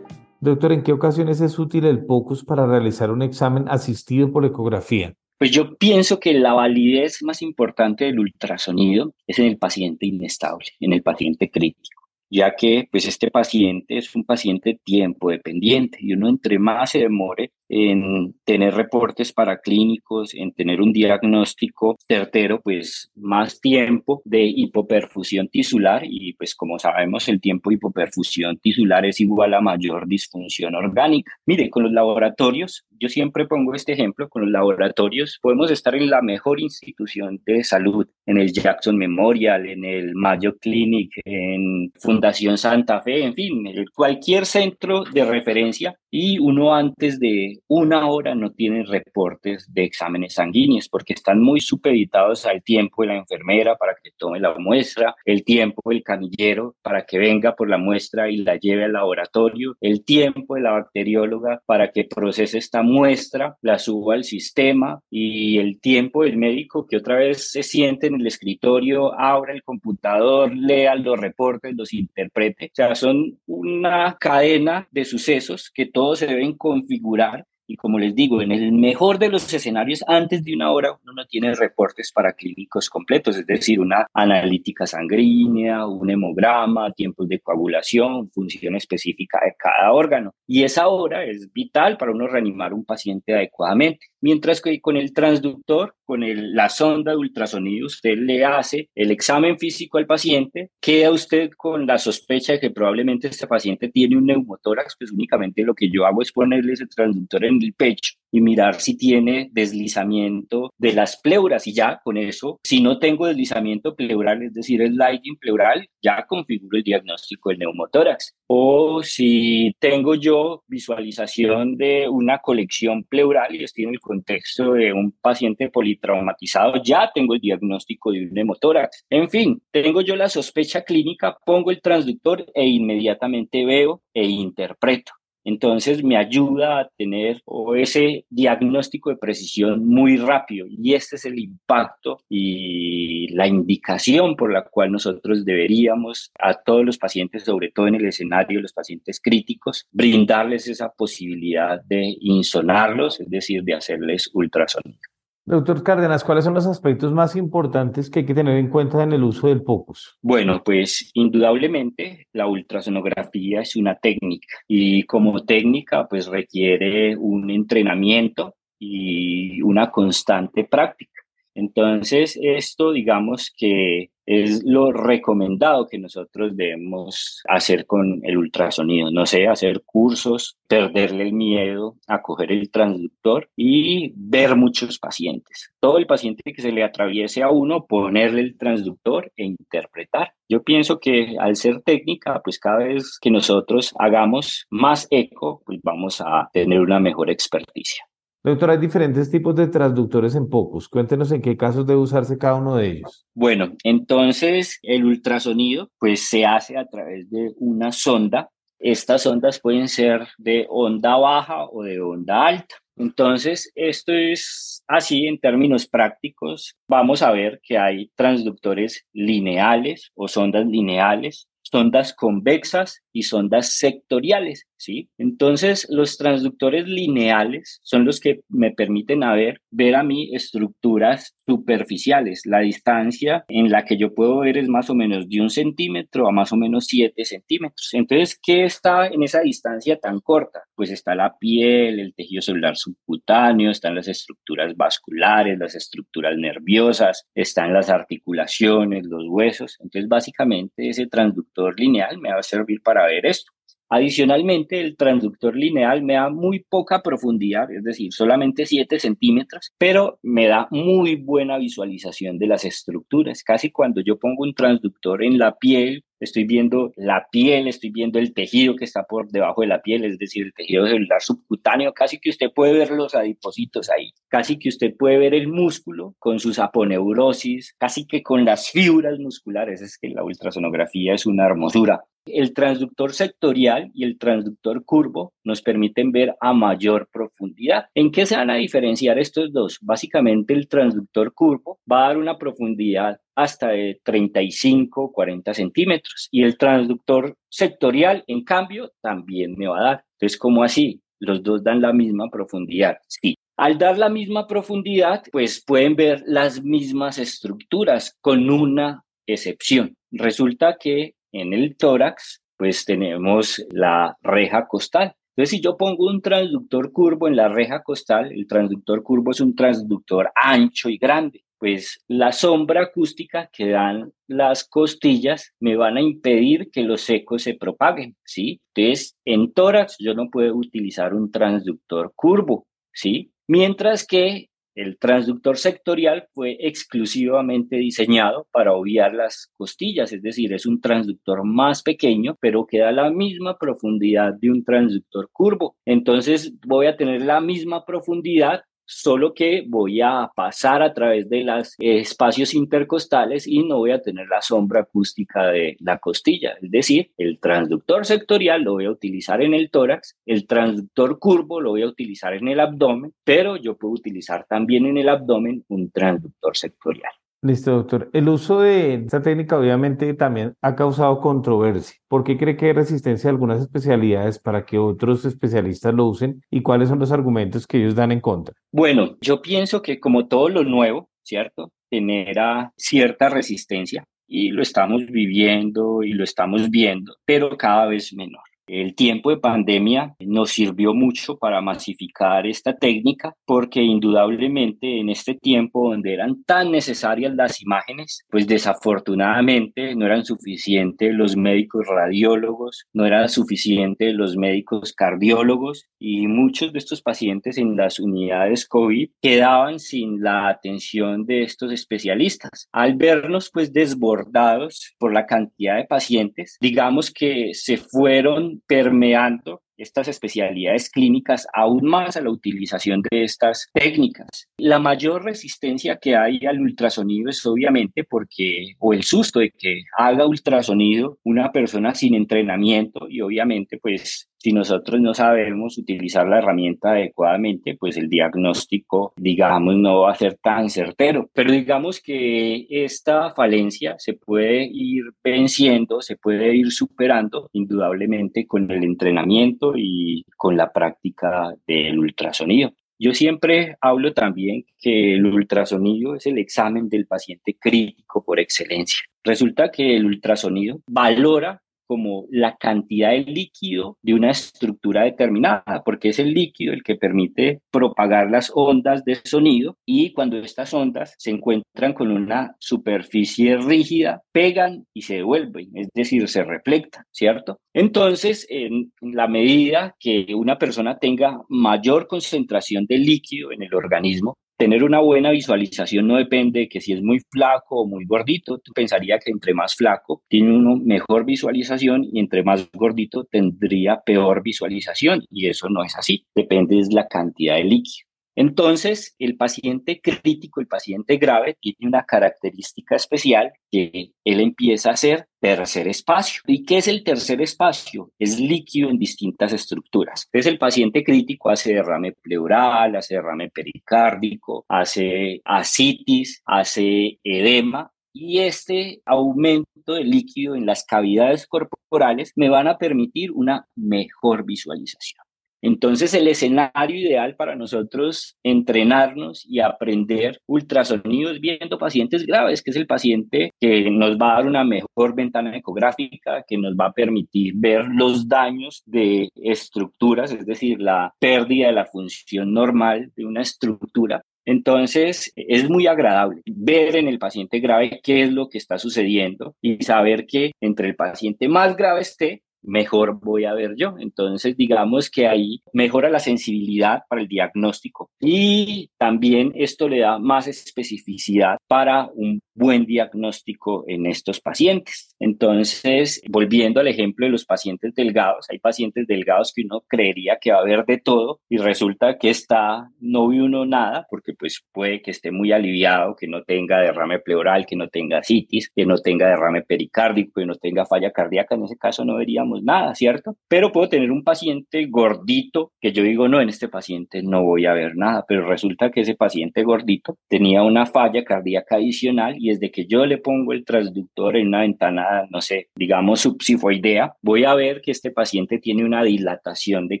Doctor, 0.42 0.72
¿en 0.72 0.82
qué 0.82 0.92
ocasiones 0.92 1.42
es 1.42 1.58
útil 1.58 1.84
el 1.84 2.06
POCUS 2.06 2.44
para 2.46 2.66
realizar 2.66 3.10
un 3.10 3.20
examen 3.20 3.68
asistido 3.68 4.32
por 4.32 4.46
ecografía? 4.46 5.12
Pues 5.38 5.50
yo 5.50 5.76
pienso 5.76 6.18
que 6.18 6.32
la 6.32 6.54
validez 6.54 7.22
más 7.22 7.42
importante 7.42 8.06
del 8.06 8.18
ultrasonido 8.18 9.14
es 9.26 9.38
en 9.38 9.44
el 9.44 9.58
paciente 9.58 10.06
inestable, 10.06 10.64
en 10.80 10.94
el 10.94 11.02
paciente 11.02 11.50
crítico, 11.50 12.08
ya 12.30 12.54
que 12.56 12.88
pues 12.90 13.06
este 13.06 13.30
paciente 13.30 13.98
es 13.98 14.14
un 14.14 14.24
paciente 14.24 14.80
tiempo 14.82 15.30
dependiente 15.30 15.98
y 16.00 16.14
uno 16.14 16.26
entre 16.26 16.58
más 16.58 16.92
se 16.92 17.00
demore 17.00 17.52
en 17.70 18.34
tener 18.44 18.74
reportes 18.74 19.32
para 19.32 19.60
clínicos, 19.60 20.34
en 20.34 20.52
tener 20.52 20.80
un 20.80 20.92
diagnóstico 20.92 21.96
certero, 22.06 22.60
pues 22.60 23.10
más 23.14 23.60
tiempo 23.60 24.22
de 24.24 24.42
hipoperfusión 24.44 25.48
tisular 25.48 26.02
y 26.04 26.32
pues 26.34 26.56
como 26.56 26.80
sabemos 26.80 27.28
el 27.28 27.40
tiempo 27.40 27.70
de 27.70 27.76
hipoperfusión 27.76 28.58
tisular 28.58 29.06
es 29.06 29.20
igual 29.20 29.54
a 29.54 29.60
mayor 29.60 30.08
disfunción 30.08 30.74
orgánica. 30.74 31.32
Mire, 31.46 31.70
con 31.70 31.84
los 31.84 31.92
laboratorios, 31.92 32.86
yo 32.98 33.08
siempre 33.08 33.46
pongo 33.46 33.72
este 33.74 33.92
ejemplo, 33.92 34.28
con 34.28 34.42
los 34.42 34.50
laboratorios 34.50 35.38
podemos 35.40 35.70
estar 35.70 35.94
en 35.94 36.10
la 36.10 36.22
mejor 36.22 36.60
institución 36.60 37.40
de 37.46 37.62
salud, 37.62 38.06
en 38.26 38.38
el 38.38 38.52
Jackson 38.52 38.96
Memorial, 38.96 39.68
en 39.68 39.84
el 39.84 40.14
Mayo 40.16 40.56
Clinic, 40.58 41.12
en 41.24 41.92
Fundación 41.94 42.58
Santa 42.58 43.00
Fe, 43.00 43.24
en 43.24 43.34
fin, 43.34 43.62
cualquier 43.94 44.44
centro 44.44 45.04
de 45.04 45.24
referencia 45.24 45.94
y 46.10 46.38
uno 46.38 46.74
antes 46.74 47.20
de 47.20 47.60
una 47.68 48.08
hora 48.08 48.34
no 48.34 48.50
tiene 48.50 48.84
reportes 48.84 49.72
de 49.72 49.84
exámenes 49.84 50.34
sanguíneos 50.34 50.88
porque 50.88 51.12
están 51.12 51.40
muy 51.40 51.60
supeditados 51.60 52.46
al 52.46 52.62
tiempo 52.62 53.02
de 53.02 53.08
la 53.08 53.16
enfermera 53.16 53.76
para 53.76 53.94
que 54.02 54.10
tome 54.16 54.40
la 54.40 54.54
muestra, 54.58 55.14
el 55.24 55.44
tiempo 55.44 55.90
del 55.90 56.02
canillero 56.02 56.74
para 56.82 57.04
que 57.04 57.18
venga 57.18 57.54
por 57.54 57.68
la 57.68 57.78
muestra 57.78 58.30
y 58.30 58.38
la 58.38 58.56
lleve 58.56 58.84
al 58.84 58.92
laboratorio, 58.92 59.76
el 59.80 60.04
tiempo 60.04 60.54
de 60.56 60.62
la 60.62 60.72
bacterióloga 60.72 61.62
para 61.66 61.92
que 61.92 62.04
procese 62.04 62.58
esta 62.58 62.82
muestra, 62.82 63.56
la 63.62 63.78
suba 63.78 64.14
al 64.14 64.24
sistema 64.24 65.00
y 65.10 65.58
el 65.58 65.80
tiempo 65.80 66.24
del 66.24 66.36
médico 66.36 66.86
que 66.86 66.96
otra 66.96 67.16
vez 67.16 67.50
se 67.50 67.62
siente 67.62 68.08
en 68.08 68.16
el 68.16 68.26
escritorio, 68.26 69.18
abra 69.18 69.52
el 69.52 69.62
computador, 69.62 70.54
lea 70.54 70.94
los 70.94 71.18
reportes, 71.18 71.74
los 71.76 71.92
interprete. 71.92 72.66
O 72.66 72.74
sea, 72.74 72.94
son 72.94 73.38
una 73.46 74.16
cadena 74.18 74.88
de 74.90 75.04
sucesos 75.04 75.70
que 75.72 75.86
todos 76.00 76.20
se 76.20 76.26
deben 76.26 76.56
configurar 76.56 77.46
y 77.70 77.76
como 77.76 78.00
les 78.00 78.16
digo, 78.16 78.42
en 78.42 78.50
el 78.50 78.72
mejor 78.72 79.18
de 79.20 79.28
los 79.28 79.52
escenarios, 79.54 80.02
antes 80.08 80.42
de 80.42 80.54
una 80.54 80.72
hora 80.72 80.98
uno 81.02 81.12
no 81.12 81.24
tiene 81.26 81.54
reportes 81.54 82.10
para 82.12 82.32
clínicos 82.32 82.90
completos, 82.90 83.36
es 83.36 83.46
decir, 83.46 83.78
una 83.78 84.06
analítica 84.12 84.86
sanguínea, 84.86 85.86
un 85.86 86.10
hemograma, 86.10 86.92
tiempos 86.92 87.28
de 87.28 87.38
coagulación, 87.38 88.28
función 88.32 88.74
específica 88.74 89.38
de 89.44 89.54
cada 89.56 89.92
órgano. 89.92 90.32
Y 90.48 90.64
esa 90.64 90.88
hora 90.88 91.24
es 91.24 91.52
vital 91.52 91.96
para 91.96 92.10
uno 92.10 92.26
reanimar 92.26 92.74
un 92.74 92.84
paciente 92.84 93.34
adecuadamente. 93.34 94.06
Mientras 94.20 94.60
que 94.60 94.80
con 94.80 94.96
el 94.96 95.12
transductor, 95.14 95.94
con 96.04 96.24
el, 96.24 96.54
la 96.54 96.68
sonda 96.68 97.12
de 97.12 97.18
ultrasonido, 97.18 97.86
usted 97.86 98.16
le 98.18 98.44
hace 98.44 98.90
el 98.94 99.12
examen 99.12 99.58
físico 99.58 99.98
al 99.98 100.06
paciente, 100.06 100.70
queda 100.80 101.10
usted 101.10 101.50
con 101.56 101.86
la 101.86 101.98
sospecha 101.98 102.54
de 102.54 102.60
que 102.60 102.70
probablemente 102.70 103.28
este 103.28 103.46
paciente 103.46 103.88
tiene 103.88 104.16
un 104.16 104.26
neumotórax, 104.26 104.96
pues 104.98 105.12
únicamente 105.12 105.62
lo 105.62 105.74
que 105.74 105.88
yo 105.88 106.04
hago 106.04 106.20
es 106.20 106.32
ponerle 106.32 106.72
ese 106.72 106.86
transductor 106.86 107.44
en 107.44 107.59
el 107.62 107.74
pecho 107.74 108.14
y 108.32 108.40
mirar 108.40 108.80
si 108.80 108.96
tiene 108.96 109.48
deslizamiento 109.52 110.72
de 110.78 110.92
las 110.92 111.20
pleuras 111.20 111.66
y 111.66 111.74
ya 111.74 112.00
con 112.02 112.16
eso, 112.16 112.60
si 112.62 112.80
no 112.80 112.98
tengo 112.98 113.26
deslizamiento 113.26 113.94
pleural, 113.94 114.42
es 114.42 114.54
decir, 114.54 114.82
el 114.82 114.96
lighting 114.96 115.36
pleural, 115.36 115.88
ya 116.02 116.24
configuro 116.26 116.78
el 116.78 116.84
diagnóstico 116.84 117.50
del 117.50 117.58
neumotórax. 117.58 118.34
O 118.46 119.02
si 119.02 119.72
tengo 119.78 120.14
yo 120.14 120.62
visualización 120.66 121.76
de 121.76 122.08
una 122.08 122.38
colección 122.38 123.04
pleural 123.04 123.54
y 123.54 123.64
estoy 123.64 123.84
en 123.84 123.90
el 123.90 124.00
contexto 124.00 124.72
de 124.72 124.92
un 124.92 125.12
paciente 125.12 125.68
politraumatizado, 125.68 126.82
ya 126.82 127.10
tengo 127.14 127.34
el 127.34 127.40
diagnóstico 127.40 128.12
de 128.12 128.24
un 128.24 128.32
neumotórax. 128.32 129.06
En 129.10 129.28
fin, 129.30 129.62
tengo 129.70 130.00
yo 130.02 130.16
la 130.16 130.28
sospecha 130.28 130.82
clínica, 130.82 131.36
pongo 131.44 131.70
el 131.70 131.80
transductor 131.80 132.46
e 132.54 132.66
inmediatamente 132.66 133.64
veo 133.64 134.02
e 134.14 134.26
interpreto. 134.26 135.12
Entonces 135.44 136.04
me 136.04 136.16
ayuda 136.16 136.80
a 136.80 136.88
tener 136.96 137.42
ese 137.76 138.24
diagnóstico 138.28 139.10
de 139.10 139.16
precisión 139.16 139.86
muy 139.86 140.16
rápido 140.16 140.66
y 140.68 140.94
este 140.94 141.16
es 141.16 141.24
el 141.24 141.38
impacto 141.38 142.18
y 142.28 143.28
la 143.34 143.46
indicación 143.46 144.36
por 144.36 144.52
la 144.52 144.64
cual 144.64 144.92
nosotros 144.92 145.44
deberíamos 145.44 146.30
a 146.38 146.54
todos 146.54 146.84
los 146.84 146.98
pacientes, 146.98 147.44
sobre 147.44 147.70
todo 147.70 147.88
en 147.88 147.96
el 147.96 148.06
escenario 148.06 148.58
de 148.58 148.62
los 148.62 148.72
pacientes 148.72 149.20
críticos, 149.20 149.86
brindarles 149.92 150.68
esa 150.68 150.90
posibilidad 150.90 151.80
de 151.82 152.16
insonarlos, 152.20 153.20
es 153.20 153.30
decir, 153.30 153.62
de 153.62 153.74
hacerles 153.74 154.30
ultrasonido. 154.34 155.09
Doctor 155.50 155.82
Cárdenas, 155.82 156.22
¿cuáles 156.22 156.44
son 156.44 156.54
los 156.54 156.66
aspectos 156.66 157.12
más 157.12 157.34
importantes 157.34 158.08
que 158.08 158.20
hay 158.20 158.24
que 158.24 158.34
tener 158.34 158.56
en 158.56 158.70
cuenta 158.70 159.02
en 159.02 159.12
el 159.12 159.24
uso 159.24 159.48
del 159.48 159.64
POCUS? 159.64 160.18
Bueno, 160.22 160.62
pues 160.64 161.10
indudablemente 161.14 162.28
la 162.32 162.46
ultrasonografía 162.46 163.62
es 163.62 163.74
una 163.74 163.96
técnica 163.96 164.46
y 164.68 165.02
como 165.06 165.44
técnica 165.44 166.06
pues 166.08 166.28
requiere 166.28 167.16
un 167.16 167.50
entrenamiento 167.50 168.54
y 168.78 169.60
una 169.62 169.90
constante 169.90 170.62
práctica. 170.62 171.20
Entonces, 171.60 172.38
esto 172.40 172.90
digamos 172.90 173.52
que 173.54 174.08
es 174.24 174.62
lo 174.64 174.92
recomendado 174.92 175.88
que 175.88 175.98
nosotros 175.98 176.56
debemos 176.56 177.42
hacer 177.46 177.84
con 177.84 178.20
el 178.22 178.38
ultrasonido. 178.38 179.10
No 179.10 179.26
sé, 179.26 179.46
hacer 179.46 179.82
cursos, 179.84 180.56
perderle 180.66 181.24
el 181.24 181.34
miedo 181.34 181.96
a 182.06 182.22
coger 182.22 182.50
el 182.52 182.70
transductor 182.70 183.50
y 183.56 184.14
ver 184.16 184.56
muchos 184.56 184.98
pacientes. 184.98 185.70
Todo 185.80 185.98
el 185.98 186.06
paciente 186.06 186.54
que 186.54 186.62
se 186.62 186.72
le 186.72 186.82
atraviese 186.82 187.42
a 187.42 187.50
uno, 187.50 187.84
ponerle 187.86 188.40
el 188.40 188.56
transductor 188.56 189.30
e 189.36 189.44
interpretar. 189.44 190.32
Yo 190.48 190.62
pienso 190.62 190.98
que 190.98 191.36
al 191.38 191.56
ser 191.56 191.82
técnica, 191.82 192.40
pues 192.42 192.58
cada 192.58 192.84
vez 192.84 193.18
que 193.20 193.30
nosotros 193.30 193.92
hagamos 193.98 194.66
más 194.70 195.08
eco, 195.10 195.62
pues 195.66 195.78
vamos 195.82 196.22
a 196.22 196.48
tener 196.54 196.80
una 196.80 197.00
mejor 197.00 197.28
experticia. 197.30 198.09
Doctor, 198.42 198.70
hay 198.70 198.78
diferentes 198.78 199.30
tipos 199.30 199.54
de 199.54 199.68
transductores 199.68 200.34
en 200.34 200.48
POCUS. 200.48 200.88
Cuéntenos 200.88 201.30
en 201.30 201.42
qué 201.42 201.58
casos 201.58 201.86
debe 201.86 202.00
usarse 202.00 202.38
cada 202.38 202.54
uno 202.54 202.76
de 202.76 202.90
ellos. 202.90 203.26
Bueno, 203.34 203.72
entonces 203.84 204.78
el 204.82 205.04
ultrasonido 205.04 205.90
pues 205.98 206.26
se 206.28 206.46
hace 206.46 206.78
a 206.78 206.86
través 206.86 207.30
de 207.30 207.52
una 207.56 207.92
sonda. 207.92 208.48
Estas 208.78 209.26
ondas 209.26 209.60
pueden 209.60 209.88
ser 209.88 210.26
de 210.38 210.66
onda 210.70 211.16
baja 211.16 211.66
o 211.66 211.82
de 211.82 212.00
onda 212.00 212.46
alta. 212.46 212.76
Entonces, 212.96 213.72
esto 213.74 214.12
es 214.12 214.84
así 214.86 215.26
en 215.26 215.38
términos 215.38 215.86
prácticos. 215.86 216.76
Vamos 216.88 217.22
a 217.22 217.32
ver 217.32 217.60
que 217.62 217.78
hay 217.78 218.10
transductores 218.14 219.06
lineales 219.12 220.12
o 220.14 220.28
sondas 220.28 220.66
lineales, 220.66 221.48
sondas 221.62 222.14
convexas 222.14 223.02
y 223.12 223.22
sondas 223.22 223.76
sectoriales, 223.78 224.66
¿sí? 224.76 225.10
Entonces, 225.18 225.86
los 225.90 226.16
transductores 226.16 226.86
lineales 226.86 227.80
son 227.82 228.04
los 228.04 228.20
que 228.20 228.40
me 228.48 228.70
permiten 228.70 229.22
a 229.22 229.34
ver, 229.34 229.60
ver 229.70 229.94
a 229.94 230.02
mí 230.02 230.34
estructuras 230.34 231.34
superficiales. 231.46 232.42
La 232.44 232.60
distancia 232.60 233.44
en 233.48 233.70
la 233.70 233.84
que 233.84 233.96
yo 233.96 234.14
puedo 234.14 234.38
ver 234.40 234.56
es 234.56 234.68
más 234.68 234.90
o 234.90 234.94
menos 234.94 235.28
de 235.28 235.40
un 235.40 235.50
centímetro 235.50 236.28
a 236.28 236.32
más 236.32 236.52
o 236.52 236.56
menos 236.56 236.86
siete 236.86 237.24
centímetros. 237.24 237.90
Entonces, 237.92 238.38
¿qué 238.40 238.64
está 238.64 239.08
en 239.08 239.22
esa 239.22 239.40
distancia 239.40 239.98
tan 239.98 240.20
corta? 240.20 240.60
Pues 240.74 240.90
está 240.90 241.14
la 241.14 241.36
piel, 241.38 242.00
el 242.00 242.14
tejido 242.14 242.42
celular 242.42 242.76
subcutáneo, 242.76 243.70
están 243.70 243.94
las 243.94 244.08
estructuras 244.08 244.76
vasculares, 244.76 245.58
las 245.58 245.74
estructuras 245.74 246.36
nerviosas, 246.36 247.26
están 247.34 247.72
las 247.72 247.90
articulaciones, 247.90 249.06
los 249.06 249.24
huesos. 249.28 249.76
Entonces, 249.80 250.08
básicamente, 250.08 250.88
ese 250.88 251.06
transductor 251.06 251.78
lineal 251.78 252.18
me 252.18 252.30
va 252.30 252.38
a 252.38 252.42
servir 252.42 252.80
para 252.82 252.99
ver 253.06 253.26
esto. 253.26 253.52
Adicionalmente, 253.92 254.80
el 254.80 254.96
transductor 254.96 255.56
lineal 255.56 256.04
me 256.04 256.14
da 256.14 256.30
muy 256.30 256.60
poca 256.60 257.02
profundidad, 257.02 257.72
es 257.72 257.82
decir, 257.82 258.12
solamente 258.12 258.64
7 258.64 259.00
centímetros, 259.00 259.72
pero 259.78 260.20
me 260.22 260.46
da 260.46 260.68
muy 260.70 261.16
buena 261.16 261.58
visualización 261.58 262.38
de 262.38 262.46
las 262.46 262.64
estructuras. 262.64 263.42
Casi 263.42 263.72
cuando 263.72 264.00
yo 264.00 264.16
pongo 264.16 264.44
un 264.44 264.54
transductor 264.54 265.24
en 265.24 265.38
la 265.38 265.56
piel, 265.56 266.04
estoy 266.20 266.44
viendo 266.44 266.92
la 266.94 267.26
piel, 267.32 267.66
estoy 267.66 267.90
viendo 267.90 268.20
el 268.20 268.32
tejido 268.32 268.76
que 268.76 268.84
está 268.84 269.02
por 269.08 269.28
debajo 269.28 269.62
de 269.62 269.66
la 269.66 269.82
piel, 269.82 270.04
es 270.04 270.18
decir, 270.18 270.46
el 270.46 270.54
tejido 270.54 270.86
celular 270.86 271.20
subcutáneo, 271.20 271.92
casi 271.92 272.20
que 272.20 272.30
usted 272.30 272.52
puede 272.54 272.74
ver 272.74 272.92
los 272.92 273.16
adipocitos 273.16 273.90
ahí, 273.90 274.12
casi 274.28 274.56
que 274.56 274.68
usted 274.68 274.94
puede 274.96 275.18
ver 275.18 275.34
el 275.34 275.48
músculo 275.48 276.14
con 276.20 276.38
sus 276.38 276.60
aponeurosis, 276.60 277.74
casi 277.76 278.06
que 278.06 278.22
con 278.22 278.44
las 278.44 278.70
fibras 278.70 279.18
musculares, 279.18 279.82
es 279.82 279.98
que 279.98 280.10
la 280.10 280.22
ultrasonografía 280.22 281.14
es 281.14 281.26
una 281.26 281.46
hermosura. 281.46 282.04
El 282.26 282.52
transductor 282.52 283.12
sectorial 283.12 283.90
y 283.94 284.04
el 284.04 284.18
transductor 284.18 284.84
curvo 284.84 285.32
nos 285.44 285.62
permiten 285.62 286.12
ver 286.12 286.34
a 286.40 286.52
mayor 286.52 287.08
profundidad. 287.12 287.86
¿En 287.94 288.10
qué 288.10 288.26
se 288.26 288.36
van 288.36 288.50
a 288.50 288.56
diferenciar 288.56 289.18
estos 289.18 289.52
dos? 289.52 289.78
Básicamente 289.80 290.54
el 290.54 290.68
transductor 290.68 291.32
curvo 291.34 291.80
va 291.90 292.04
a 292.04 292.08
dar 292.08 292.18
una 292.18 292.38
profundidad 292.38 293.20
hasta 293.34 293.68
de 293.68 294.00
35, 294.04 295.12
40 295.12 295.54
centímetros 295.54 296.28
y 296.30 296.42
el 296.42 296.58
transductor 296.58 297.36
sectorial, 297.48 298.22
en 298.26 298.44
cambio, 298.44 298.92
también 299.00 299.54
me 299.56 299.66
va 299.66 299.78
a 299.78 299.82
dar. 299.82 300.04
Entonces, 300.18 300.38
¿cómo 300.38 300.62
así? 300.62 301.00
Los 301.18 301.42
dos 301.42 301.62
dan 301.62 301.80
la 301.80 301.92
misma 301.92 302.28
profundidad. 302.30 302.98
Sí, 303.08 303.34
al 303.56 303.76
dar 303.76 303.98
la 303.98 304.08
misma 304.08 304.46
profundidad, 304.46 305.22
pues 305.30 305.62
pueden 305.62 305.94
ver 305.94 306.22
las 306.26 306.62
mismas 306.62 307.18
estructuras 307.18 308.16
con 308.22 308.48
una 308.48 309.04
excepción. 309.26 309.96
Resulta 310.10 310.76
que 310.80 311.14
en 311.32 311.52
el 311.52 311.76
tórax, 311.76 312.42
pues 312.56 312.84
tenemos 312.84 313.64
la 313.70 314.16
reja 314.22 314.66
costal. 314.66 315.14
Entonces, 315.36 315.56
si 315.56 315.62
yo 315.62 315.76
pongo 315.76 316.06
un 316.06 316.20
transductor 316.20 316.92
curvo 316.92 317.26
en 317.26 317.36
la 317.36 317.48
reja 317.48 317.82
costal, 317.82 318.30
el 318.32 318.46
transductor 318.46 319.02
curvo 319.02 319.30
es 319.30 319.40
un 319.40 319.54
transductor 319.54 320.30
ancho 320.34 320.90
y 320.90 320.98
grande, 320.98 321.44
pues 321.58 322.02
la 322.08 322.32
sombra 322.32 322.82
acústica 322.82 323.48
que 323.50 323.68
dan 323.68 324.12
las 324.26 324.68
costillas 324.68 325.54
me 325.58 325.76
van 325.76 325.96
a 325.96 326.02
impedir 326.02 326.70
que 326.70 326.82
los 326.82 327.08
ecos 327.08 327.42
se 327.42 327.54
propaguen, 327.54 328.16
¿sí? 328.24 328.60
Entonces, 328.74 329.16
en 329.24 329.52
tórax 329.52 329.96
yo 329.98 330.12
no 330.14 330.28
puedo 330.30 330.54
utilizar 330.54 331.14
un 331.14 331.30
transductor 331.30 332.12
curvo, 332.14 332.66
¿sí? 332.92 333.32
Mientras 333.48 334.06
que 334.06 334.49
el 334.80 334.98
transductor 334.98 335.56
sectorial 335.56 336.28
fue 336.32 336.56
exclusivamente 336.60 337.76
diseñado 337.76 338.46
para 338.52 338.72
obviar 338.72 339.14
las 339.14 339.52
costillas, 339.56 340.12
es 340.12 340.22
decir, 340.22 340.52
es 340.52 340.66
un 340.66 340.80
transductor 340.80 341.44
más 341.44 341.82
pequeño, 341.82 342.36
pero 342.40 342.66
que 342.66 342.78
da 342.78 342.92
la 342.92 343.10
misma 343.10 343.58
profundidad 343.58 344.34
de 344.34 344.50
un 344.50 344.64
transductor 344.64 345.28
curvo. 345.32 345.76
Entonces 345.84 346.54
voy 346.66 346.86
a 346.86 346.96
tener 346.96 347.22
la 347.22 347.40
misma 347.40 347.84
profundidad 347.84 348.62
solo 348.90 349.32
que 349.34 349.64
voy 349.66 350.00
a 350.00 350.30
pasar 350.34 350.82
a 350.82 350.92
través 350.92 351.28
de 351.30 351.44
los 351.44 351.74
espacios 351.78 352.54
intercostales 352.54 353.46
y 353.46 353.62
no 353.62 353.78
voy 353.78 353.92
a 353.92 354.02
tener 354.02 354.26
la 354.26 354.42
sombra 354.42 354.80
acústica 354.80 355.46
de 355.46 355.76
la 355.78 355.98
costilla. 355.98 356.56
Es 356.60 356.70
decir, 356.70 357.12
el 357.16 357.38
transductor 357.38 358.04
sectorial 358.04 358.62
lo 358.62 358.72
voy 358.72 358.86
a 358.86 358.90
utilizar 358.90 359.42
en 359.42 359.54
el 359.54 359.70
tórax, 359.70 360.16
el 360.26 360.46
transductor 360.46 361.18
curvo 361.18 361.60
lo 361.60 361.70
voy 361.70 361.82
a 361.82 361.86
utilizar 361.86 362.34
en 362.34 362.48
el 362.48 362.58
abdomen, 362.58 363.14
pero 363.22 363.56
yo 363.56 363.76
puedo 363.76 363.94
utilizar 363.94 364.44
también 364.48 364.86
en 364.86 364.98
el 364.98 365.08
abdomen 365.08 365.64
un 365.68 365.90
transductor 365.92 366.56
sectorial. 366.56 367.12
Listo, 367.42 367.70
doctor. 367.70 368.10
El 368.12 368.28
uso 368.28 368.60
de 368.60 368.94
esta 368.94 369.22
técnica 369.22 369.58
obviamente 369.58 370.12
también 370.12 370.54
ha 370.60 370.76
causado 370.76 371.20
controversia. 371.20 371.96
¿Por 372.06 372.22
qué 372.22 372.36
cree 372.36 372.54
que 372.54 372.66
hay 372.66 372.72
resistencia 372.72 373.28
a 373.28 373.32
algunas 373.32 373.62
especialidades 373.62 374.38
para 374.38 374.66
que 374.66 374.78
otros 374.78 375.24
especialistas 375.24 375.94
lo 375.94 376.04
usen 376.04 376.42
y 376.50 376.60
cuáles 376.60 376.90
son 376.90 376.98
los 376.98 377.12
argumentos 377.12 377.66
que 377.66 377.78
ellos 377.78 377.94
dan 377.94 378.12
en 378.12 378.20
contra? 378.20 378.54
Bueno, 378.72 379.16
yo 379.22 379.40
pienso 379.40 379.80
que 379.80 379.98
como 380.00 380.28
todo 380.28 380.50
lo 380.50 380.64
nuevo, 380.64 381.08
¿cierto? 381.22 381.72
Genera 381.90 382.74
cierta 382.76 383.30
resistencia 383.30 384.04
y 384.26 384.50
lo 384.50 384.60
estamos 384.60 385.06
viviendo 385.06 386.02
y 386.02 386.12
lo 386.12 386.24
estamos 386.24 386.68
viendo, 386.68 387.16
pero 387.24 387.56
cada 387.56 387.86
vez 387.86 388.12
menor. 388.12 388.49
El 388.72 388.94
tiempo 388.94 389.30
de 389.30 389.38
pandemia 389.38 390.14
nos 390.20 390.50
sirvió 390.50 390.94
mucho 390.94 391.36
para 391.38 391.60
masificar 391.60 392.46
esta 392.46 392.76
técnica 392.76 393.34
porque 393.44 393.82
indudablemente 393.82 395.00
en 395.00 395.08
este 395.08 395.34
tiempo 395.34 395.90
donde 395.90 396.14
eran 396.14 396.44
tan 396.44 396.70
necesarias 396.70 397.34
las 397.34 397.60
imágenes, 397.60 398.24
pues 398.30 398.46
desafortunadamente 398.46 399.96
no 399.96 400.06
eran 400.06 400.24
suficientes 400.24 401.12
los 401.12 401.36
médicos 401.36 401.84
radiólogos, 401.88 402.84
no 402.92 403.04
eran 403.04 403.28
suficientes 403.28 404.14
los 404.14 404.36
médicos 404.36 404.92
cardiólogos 404.92 405.88
y 405.98 406.28
muchos 406.28 406.72
de 406.72 406.78
estos 406.78 407.02
pacientes 407.02 407.58
en 407.58 407.76
las 407.76 407.98
unidades 407.98 408.68
COVID 408.68 409.10
quedaban 409.20 409.80
sin 409.80 410.22
la 410.22 410.48
atención 410.48 411.26
de 411.26 411.42
estos 411.42 411.72
especialistas. 411.72 412.68
Al 412.70 412.94
vernos 412.94 413.50
pues 413.52 413.72
desbordados 413.72 414.94
por 415.00 415.12
la 415.12 415.26
cantidad 415.26 415.76
de 415.76 415.86
pacientes, 415.86 416.56
digamos 416.60 417.10
que 417.10 417.50
se 417.52 417.76
fueron 417.76 418.59
permeando 418.66 419.62
estas 419.76 420.08
especialidades 420.08 420.90
clínicas 420.90 421.46
aún 421.52 421.86
más 421.86 422.16
a 422.16 422.20
la 422.20 422.30
utilización 422.30 423.02
de 423.10 423.24
estas 423.24 423.70
técnicas. 423.72 424.49
La 424.62 424.78
mayor 424.78 425.24
resistencia 425.24 425.96
que 425.96 426.16
hay 426.16 426.40
al 426.46 426.60
ultrasonido 426.60 427.30
es 427.30 427.44
obviamente 427.46 428.04
porque, 428.04 428.74
o 428.78 428.92
el 428.92 429.04
susto 429.04 429.40
de 429.40 429.50
que 429.50 429.84
haga 429.96 430.26
ultrasonido 430.26 431.18
una 431.24 431.50
persona 431.50 431.94
sin 431.94 432.14
entrenamiento 432.14 433.08
y 433.08 433.22
obviamente 433.22 433.78
pues 433.78 434.30
si 434.40 434.52
nosotros 434.52 435.00
no 435.00 435.12
sabemos 435.12 435.76
utilizar 435.76 436.26
la 436.26 436.38
herramienta 436.38 436.92
adecuadamente, 436.92 437.76
pues 437.78 437.98
el 437.98 438.08
diagnóstico, 438.08 439.12
digamos, 439.16 439.76
no 439.76 440.00
va 440.00 440.12
a 440.12 440.14
ser 440.14 440.38
tan 440.42 440.70
certero. 440.70 441.28
Pero 441.34 441.52
digamos 441.52 442.00
que 442.00 442.66
esta 442.70 443.34
falencia 443.34 443.96
se 443.98 444.14
puede 444.14 444.66
ir 444.72 445.04
venciendo, 445.22 446.00
se 446.00 446.16
puede 446.16 446.56
ir 446.56 446.72
superando 446.72 447.50
indudablemente 447.52 448.46
con 448.46 448.70
el 448.70 448.82
entrenamiento 448.82 449.74
y 449.76 450.24
con 450.38 450.56
la 450.56 450.72
práctica 450.72 451.54
del 451.66 451.98
ultrasonido. 451.98 452.72
Yo 453.02 453.14
siempre 453.14 453.78
hablo 453.80 454.12
también 454.12 454.66
que 454.78 455.14
el 455.14 455.24
ultrasonido 455.24 456.16
es 456.16 456.26
el 456.26 456.36
examen 456.36 456.90
del 456.90 457.06
paciente 457.06 457.56
crítico 457.58 458.22
por 458.22 458.38
excelencia. 458.38 459.02
Resulta 459.24 459.70
que 459.70 459.96
el 459.96 460.04
ultrasonido 460.04 460.82
valora 460.86 461.62
como 461.90 462.26
la 462.30 462.54
cantidad 462.54 463.10
de 463.10 463.24
líquido 463.24 463.98
de 464.00 464.14
una 464.14 464.30
estructura 464.30 465.02
determinada, 465.02 465.82
porque 465.84 466.10
es 466.10 466.20
el 466.20 466.32
líquido 466.32 466.72
el 466.72 466.84
que 466.84 466.94
permite 466.94 467.62
propagar 467.72 468.30
las 468.30 468.52
ondas 468.54 469.04
de 469.04 469.16
sonido 469.24 469.76
y 469.84 470.12
cuando 470.12 470.38
estas 470.38 470.72
ondas 470.72 471.16
se 471.18 471.32
encuentran 471.32 471.92
con 471.92 472.12
una 472.12 472.54
superficie 472.60 473.56
rígida, 473.56 474.22
pegan 474.30 474.86
y 474.94 475.02
se 475.02 475.16
devuelven, 475.16 475.70
es 475.74 475.88
decir, 475.92 476.28
se 476.28 476.44
reflectan, 476.44 477.02
¿cierto? 477.10 477.58
Entonces, 477.74 478.46
en 478.48 478.92
la 479.00 479.26
medida 479.26 479.96
que 479.98 480.32
una 480.36 480.58
persona 480.58 480.96
tenga 480.96 481.40
mayor 481.48 482.06
concentración 482.06 482.86
de 482.86 482.98
líquido 482.98 483.50
en 483.50 483.64
el 483.64 483.74
organismo, 483.74 484.36
tener 484.60 484.84
una 484.84 485.00
buena 485.00 485.30
visualización 485.30 486.06
no 486.06 486.18
depende 486.18 486.60
de 486.60 486.68
que 486.68 486.82
si 486.82 486.92
es 486.92 487.02
muy 487.02 487.20
flaco 487.30 487.80
o 487.80 487.86
muy 487.86 488.04
gordito, 488.04 488.58
tú 488.58 488.72
pensaría 488.74 489.18
que 489.18 489.30
entre 489.30 489.54
más 489.54 489.74
flaco 489.74 490.22
tiene 490.28 490.54
uno 490.54 490.76
mejor 490.76 491.24
visualización 491.24 492.04
y 492.04 492.20
entre 492.20 492.42
más 492.42 492.70
gordito 492.74 493.24
tendría 493.24 494.02
peor 494.04 494.42
visualización 494.42 495.24
y 495.30 495.48
eso 495.48 495.70
no 495.70 495.82
es 495.82 495.96
así, 495.96 496.26
depende 496.34 496.76
de 496.76 496.94
la 496.94 497.08
cantidad 497.08 497.56
de 497.56 497.64
líquido. 497.64 498.09
Entonces, 498.36 499.14
el 499.18 499.36
paciente 499.36 500.00
crítico, 500.00 500.60
el 500.60 500.66
paciente 500.66 501.16
grave, 501.16 501.56
tiene 501.60 501.88
una 501.88 502.04
característica 502.04 502.96
especial 502.96 503.52
que 503.70 504.12
él 504.24 504.40
empieza 504.40 504.90
a 504.90 504.96
ser 504.96 505.26
tercer 505.40 505.88
espacio. 505.88 506.42
¿Y 506.46 506.64
qué 506.64 506.78
es 506.78 506.88
el 506.88 507.02
tercer 507.02 507.40
espacio? 507.42 508.12
Es 508.18 508.38
líquido 508.38 508.90
en 508.90 508.98
distintas 508.98 509.52
estructuras. 509.52 510.26
Entonces, 510.26 510.52
el 510.52 510.58
paciente 510.58 511.02
crítico 511.02 511.50
hace 511.50 511.74
derrame 511.74 512.12
pleural, 512.12 512.96
hace 512.96 513.14
derrame 513.14 513.50
pericárdico, 513.50 514.64
hace 514.68 515.40
asitis, 515.44 516.42
hace 516.44 517.18
edema 517.24 517.92
y 518.12 518.40
este 518.40 519.02
aumento 519.06 519.94
de 519.94 520.04
líquido 520.04 520.54
en 520.54 520.66
las 520.66 520.84
cavidades 520.84 521.46
corporales 521.46 522.32
me 522.36 522.48
van 522.48 522.68
a 522.68 522.78
permitir 522.78 523.30
una 523.32 523.66
mejor 523.76 524.44
visualización. 524.44 525.24
Entonces, 525.62 526.14
el 526.14 526.28
escenario 526.28 526.96
ideal 526.96 527.36
para 527.36 527.56
nosotros 527.56 528.36
entrenarnos 528.42 529.44
y 529.46 529.60
aprender 529.60 530.40
ultrasonidos 530.46 531.40
viendo 531.40 531.78
pacientes 531.78 532.26
graves, 532.26 532.62
que 532.62 532.70
es 532.70 532.76
el 532.76 532.86
paciente 532.86 533.52
que 533.60 533.90
nos 533.90 534.16
va 534.16 534.32
a 534.32 534.36
dar 534.36 534.46
una 534.46 534.64
mejor 534.64 535.14
ventana 535.14 535.56
ecográfica, 535.56 536.44
que 536.46 536.56
nos 536.56 536.74
va 536.74 536.86
a 536.86 536.92
permitir 536.92 537.54
ver 537.56 537.86
los 537.88 538.28
daños 538.28 538.82
de 538.86 539.28
estructuras, 539.34 540.32
es 540.32 540.46
decir, 540.46 540.80
la 540.80 541.14
pérdida 541.18 541.68
de 541.68 541.72
la 541.74 541.86
función 541.86 542.52
normal 542.52 543.12
de 543.16 543.26
una 543.26 543.42
estructura. 543.42 544.22
Entonces, 544.46 545.32
es 545.36 545.68
muy 545.68 545.86
agradable 545.86 546.42
ver 546.46 546.96
en 546.96 547.08
el 547.08 547.18
paciente 547.18 547.60
grave 547.60 548.00
qué 548.02 548.22
es 548.22 548.32
lo 548.32 548.48
que 548.48 548.58
está 548.58 548.78
sucediendo 548.78 549.54
y 549.60 549.82
saber 549.82 550.26
que 550.26 550.52
entre 550.60 550.88
el 550.88 550.96
paciente 550.96 551.46
más 551.48 551.76
grave 551.76 552.00
esté, 552.00 552.42
mejor 552.62 553.18
voy 553.20 553.44
a 553.44 553.54
ver 553.54 553.74
yo. 553.76 553.96
Entonces, 553.98 554.56
digamos 554.56 555.10
que 555.10 555.26
ahí 555.26 555.62
mejora 555.72 556.10
la 556.10 556.18
sensibilidad 556.18 557.02
para 557.08 557.22
el 557.22 557.28
diagnóstico 557.28 558.10
y 558.20 558.90
también 558.98 559.52
esto 559.54 559.88
le 559.88 560.00
da 560.00 560.18
más 560.18 560.46
especificidad 560.46 561.56
para 561.66 562.10
un 562.14 562.40
buen 562.60 562.84
diagnóstico 562.84 563.84
en 563.88 564.04
estos 564.04 564.40
pacientes. 564.40 565.16
Entonces, 565.18 566.22
volviendo 566.28 566.78
al 566.78 566.88
ejemplo 566.88 567.24
de 567.24 567.32
los 567.32 567.46
pacientes 567.46 567.94
delgados, 567.94 568.46
hay 568.50 568.58
pacientes 568.58 569.06
delgados 569.06 569.52
que 569.54 569.62
uno 569.62 569.82
creería 569.88 570.36
que 570.38 570.52
va 570.52 570.58
a 570.58 570.60
haber 570.60 570.84
de 570.84 570.98
todo 570.98 571.40
y 571.48 571.56
resulta 571.56 572.18
que 572.18 572.28
está, 572.28 572.90
no 573.00 573.28
vi 573.28 573.40
uno 573.40 573.64
nada, 573.64 574.06
porque 574.10 574.34
pues 574.38 574.62
puede 574.72 575.00
que 575.00 575.10
esté 575.10 575.30
muy 575.30 575.52
aliviado, 575.52 576.14
que 576.14 576.28
no 576.28 576.42
tenga 576.42 576.80
derrame 576.80 577.18
pleural, 577.20 577.64
que 577.64 577.76
no 577.76 577.88
tenga 577.88 578.22
citis, 578.22 578.70
que 578.76 578.84
no 578.84 578.98
tenga 578.98 579.28
derrame 579.28 579.62
pericárdico, 579.62 580.40
que 580.40 580.46
no 580.46 580.54
tenga 580.54 580.84
falla 580.84 581.10
cardíaca, 581.12 581.54
en 581.54 581.64
ese 581.64 581.78
caso 581.78 582.04
no 582.04 582.16
veríamos 582.16 582.62
nada, 582.62 582.94
¿cierto? 582.94 583.36
Pero 583.48 583.72
puedo 583.72 583.88
tener 583.88 584.12
un 584.12 584.22
paciente 584.22 584.86
gordito 584.86 585.72
que 585.80 585.92
yo 585.92 586.02
digo, 586.02 586.28
no, 586.28 586.42
en 586.42 586.50
este 586.50 586.68
paciente 586.68 587.22
no 587.22 587.42
voy 587.42 587.64
a 587.64 587.72
ver 587.72 587.96
nada, 587.96 588.26
pero 588.28 588.46
resulta 588.46 588.90
que 588.90 589.00
ese 589.00 589.14
paciente 589.14 589.62
gordito 589.62 590.18
tenía 590.28 590.62
una 590.62 590.84
falla 590.84 591.24
cardíaca 591.24 591.76
adicional 591.76 592.36
y 592.38 592.49
desde 592.50 592.70
que 592.70 592.86
yo 592.86 593.06
le 593.06 593.18
pongo 593.18 593.52
el 593.52 593.64
transductor 593.64 594.36
en 594.36 594.48
una 594.48 594.60
ventana, 594.60 595.26
no 595.30 595.40
sé, 595.40 595.68
digamos 595.74 596.20
subsifoidea, 596.20 597.14
voy 597.22 597.44
a 597.44 597.54
ver 597.54 597.80
que 597.80 597.90
este 597.90 598.10
paciente 598.10 598.58
tiene 598.58 598.84
una 598.84 599.02
dilatación 599.02 599.88
de 599.88 600.00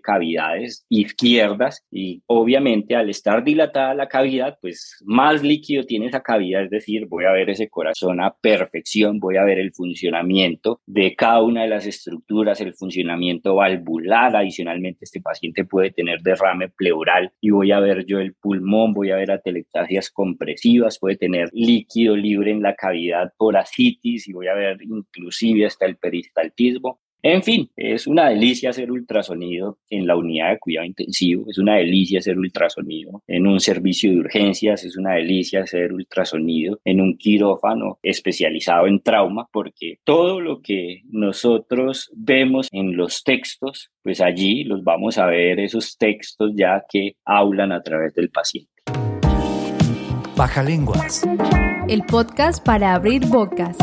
cavidades 0.00 0.84
izquierdas 0.88 1.84
y 1.90 2.22
obviamente 2.26 2.96
al 2.96 3.08
estar 3.08 3.44
dilatada 3.44 3.94
la 3.94 4.08
cavidad, 4.08 4.58
pues 4.60 4.98
más 5.04 5.42
líquido 5.42 5.84
tiene 5.84 6.06
esa 6.06 6.22
cavidad, 6.22 6.64
es 6.64 6.70
decir, 6.70 7.06
voy 7.06 7.24
a 7.24 7.32
ver 7.32 7.50
ese 7.50 7.68
corazón 7.68 8.20
a 8.20 8.34
perfección, 8.40 9.18
voy 9.18 9.36
a 9.36 9.44
ver 9.44 9.58
el 9.58 9.72
funcionamiento 9.72 10.80
de 10.86 11.14
cada 11.14 11.42
una 11.42 11.62
de 11.62 11.68
las 11.68 11.86
estructuras, 11.86 12.60
el 12.60 12.74
funcionamiento 12.74 13.54
valvular, 13.54 14.36
adicionalmente 14.36 15.04
este 15.04 15.20
paciente 15.20 15.64
puede 15.64 15.90
tener 15.90 16.20
derrame 16.22 16.68
pleural 16.68 17.32
y 17.40 17.50
voy 17.50 17.72
a 17.72 17.80
ver 17.80 18.04
yo 18.06 18.18
el 18.18 18.34
pulmón, 18.34 18.92
voy 18.92 19.10
a 19.10 19.16
ver 19.16 19.30
atelectasias 19.30 20.10
compresivas, 20.10 20.98
puede 20.98 21.16
tener 21.16 21.48
líquido 21.52 22.16
libre 22.16 22.39
en 22.48 22.62
la 22.62 22.74
cavidad 22.74 23.32
por 23.36 23.56
asitis 23.56 24.28
y 24.28 24.32
voy 24.32 24.48
a 24.48 24.54
ver 24.54 24.78
inclusive 24.82 25.66
hasta 25.66 25.86
el 25.86 25.96
peristaltismo. 25.96 27.00
En 27.22 27.42
fin, 27.42 27.70
es 27.76 28.06
una 28.06 28.30
delicia 28.30 28.70
hacer 28.70 28.90
ultrasonido 28.90 29.78
en 29.90 30.06
la 30.06 30.16
unidad 30.16 30.52
de 30.52 30.58
cuidado 30.58 30.86
intensivo, 30.86 31.44
es 31.50 31.58
una 31.58 31.76
delicia 31.76 32.20
hacer 32.20 32.38
ultrasonido 32.38 33.22
en 33.26 33.46
un 33.46 33.60
servicio 33.60 34.10
de 34.10 34.20
urgencias, 34.20 34.84
es 34.84 34.96
una 34.96 35.14
delicia 35.16 35.62
hacer 35.62 35.92
ultrasonido 35.92 36.80
en 36.82 37.02
un 37.02 37.18
quirófano 37.18 37.98
especializado 38.02 38.86
en 38.86 39.00
trauma, 39.00 39.46
porque 39.52 39.98
todo 40.04 40.40
lo 40.40 40.62
que 40.62 41.02
nosotros 41.10 42.10
vemos 42.16 42.68
en 42.72 42.96
los 42.96 43.22
textos, 43.22 43.90
pues 44.02 44.22
allí 44.22 44.64
los 44.64 44.82
vamos 44.82 45.18
a 45.18 45.26
ver 45.26 45.60
esos 45.60 45.98
textos 45.98 46.52
ya 46.56 46.82
que 46.90 47.16
hablan 47.26 47.72
a 47.72 47.82
través 47.82 48.14
del 48.14 48.30
paciente. 48.30 48.70
Baja 50.36 50.62
lenguas 50.62 51.22
el 51.90 52.04
podcast 52.04 52.64
para 52.64 52.94
abrir 52.94 53.26
bocas. 53.26 53.76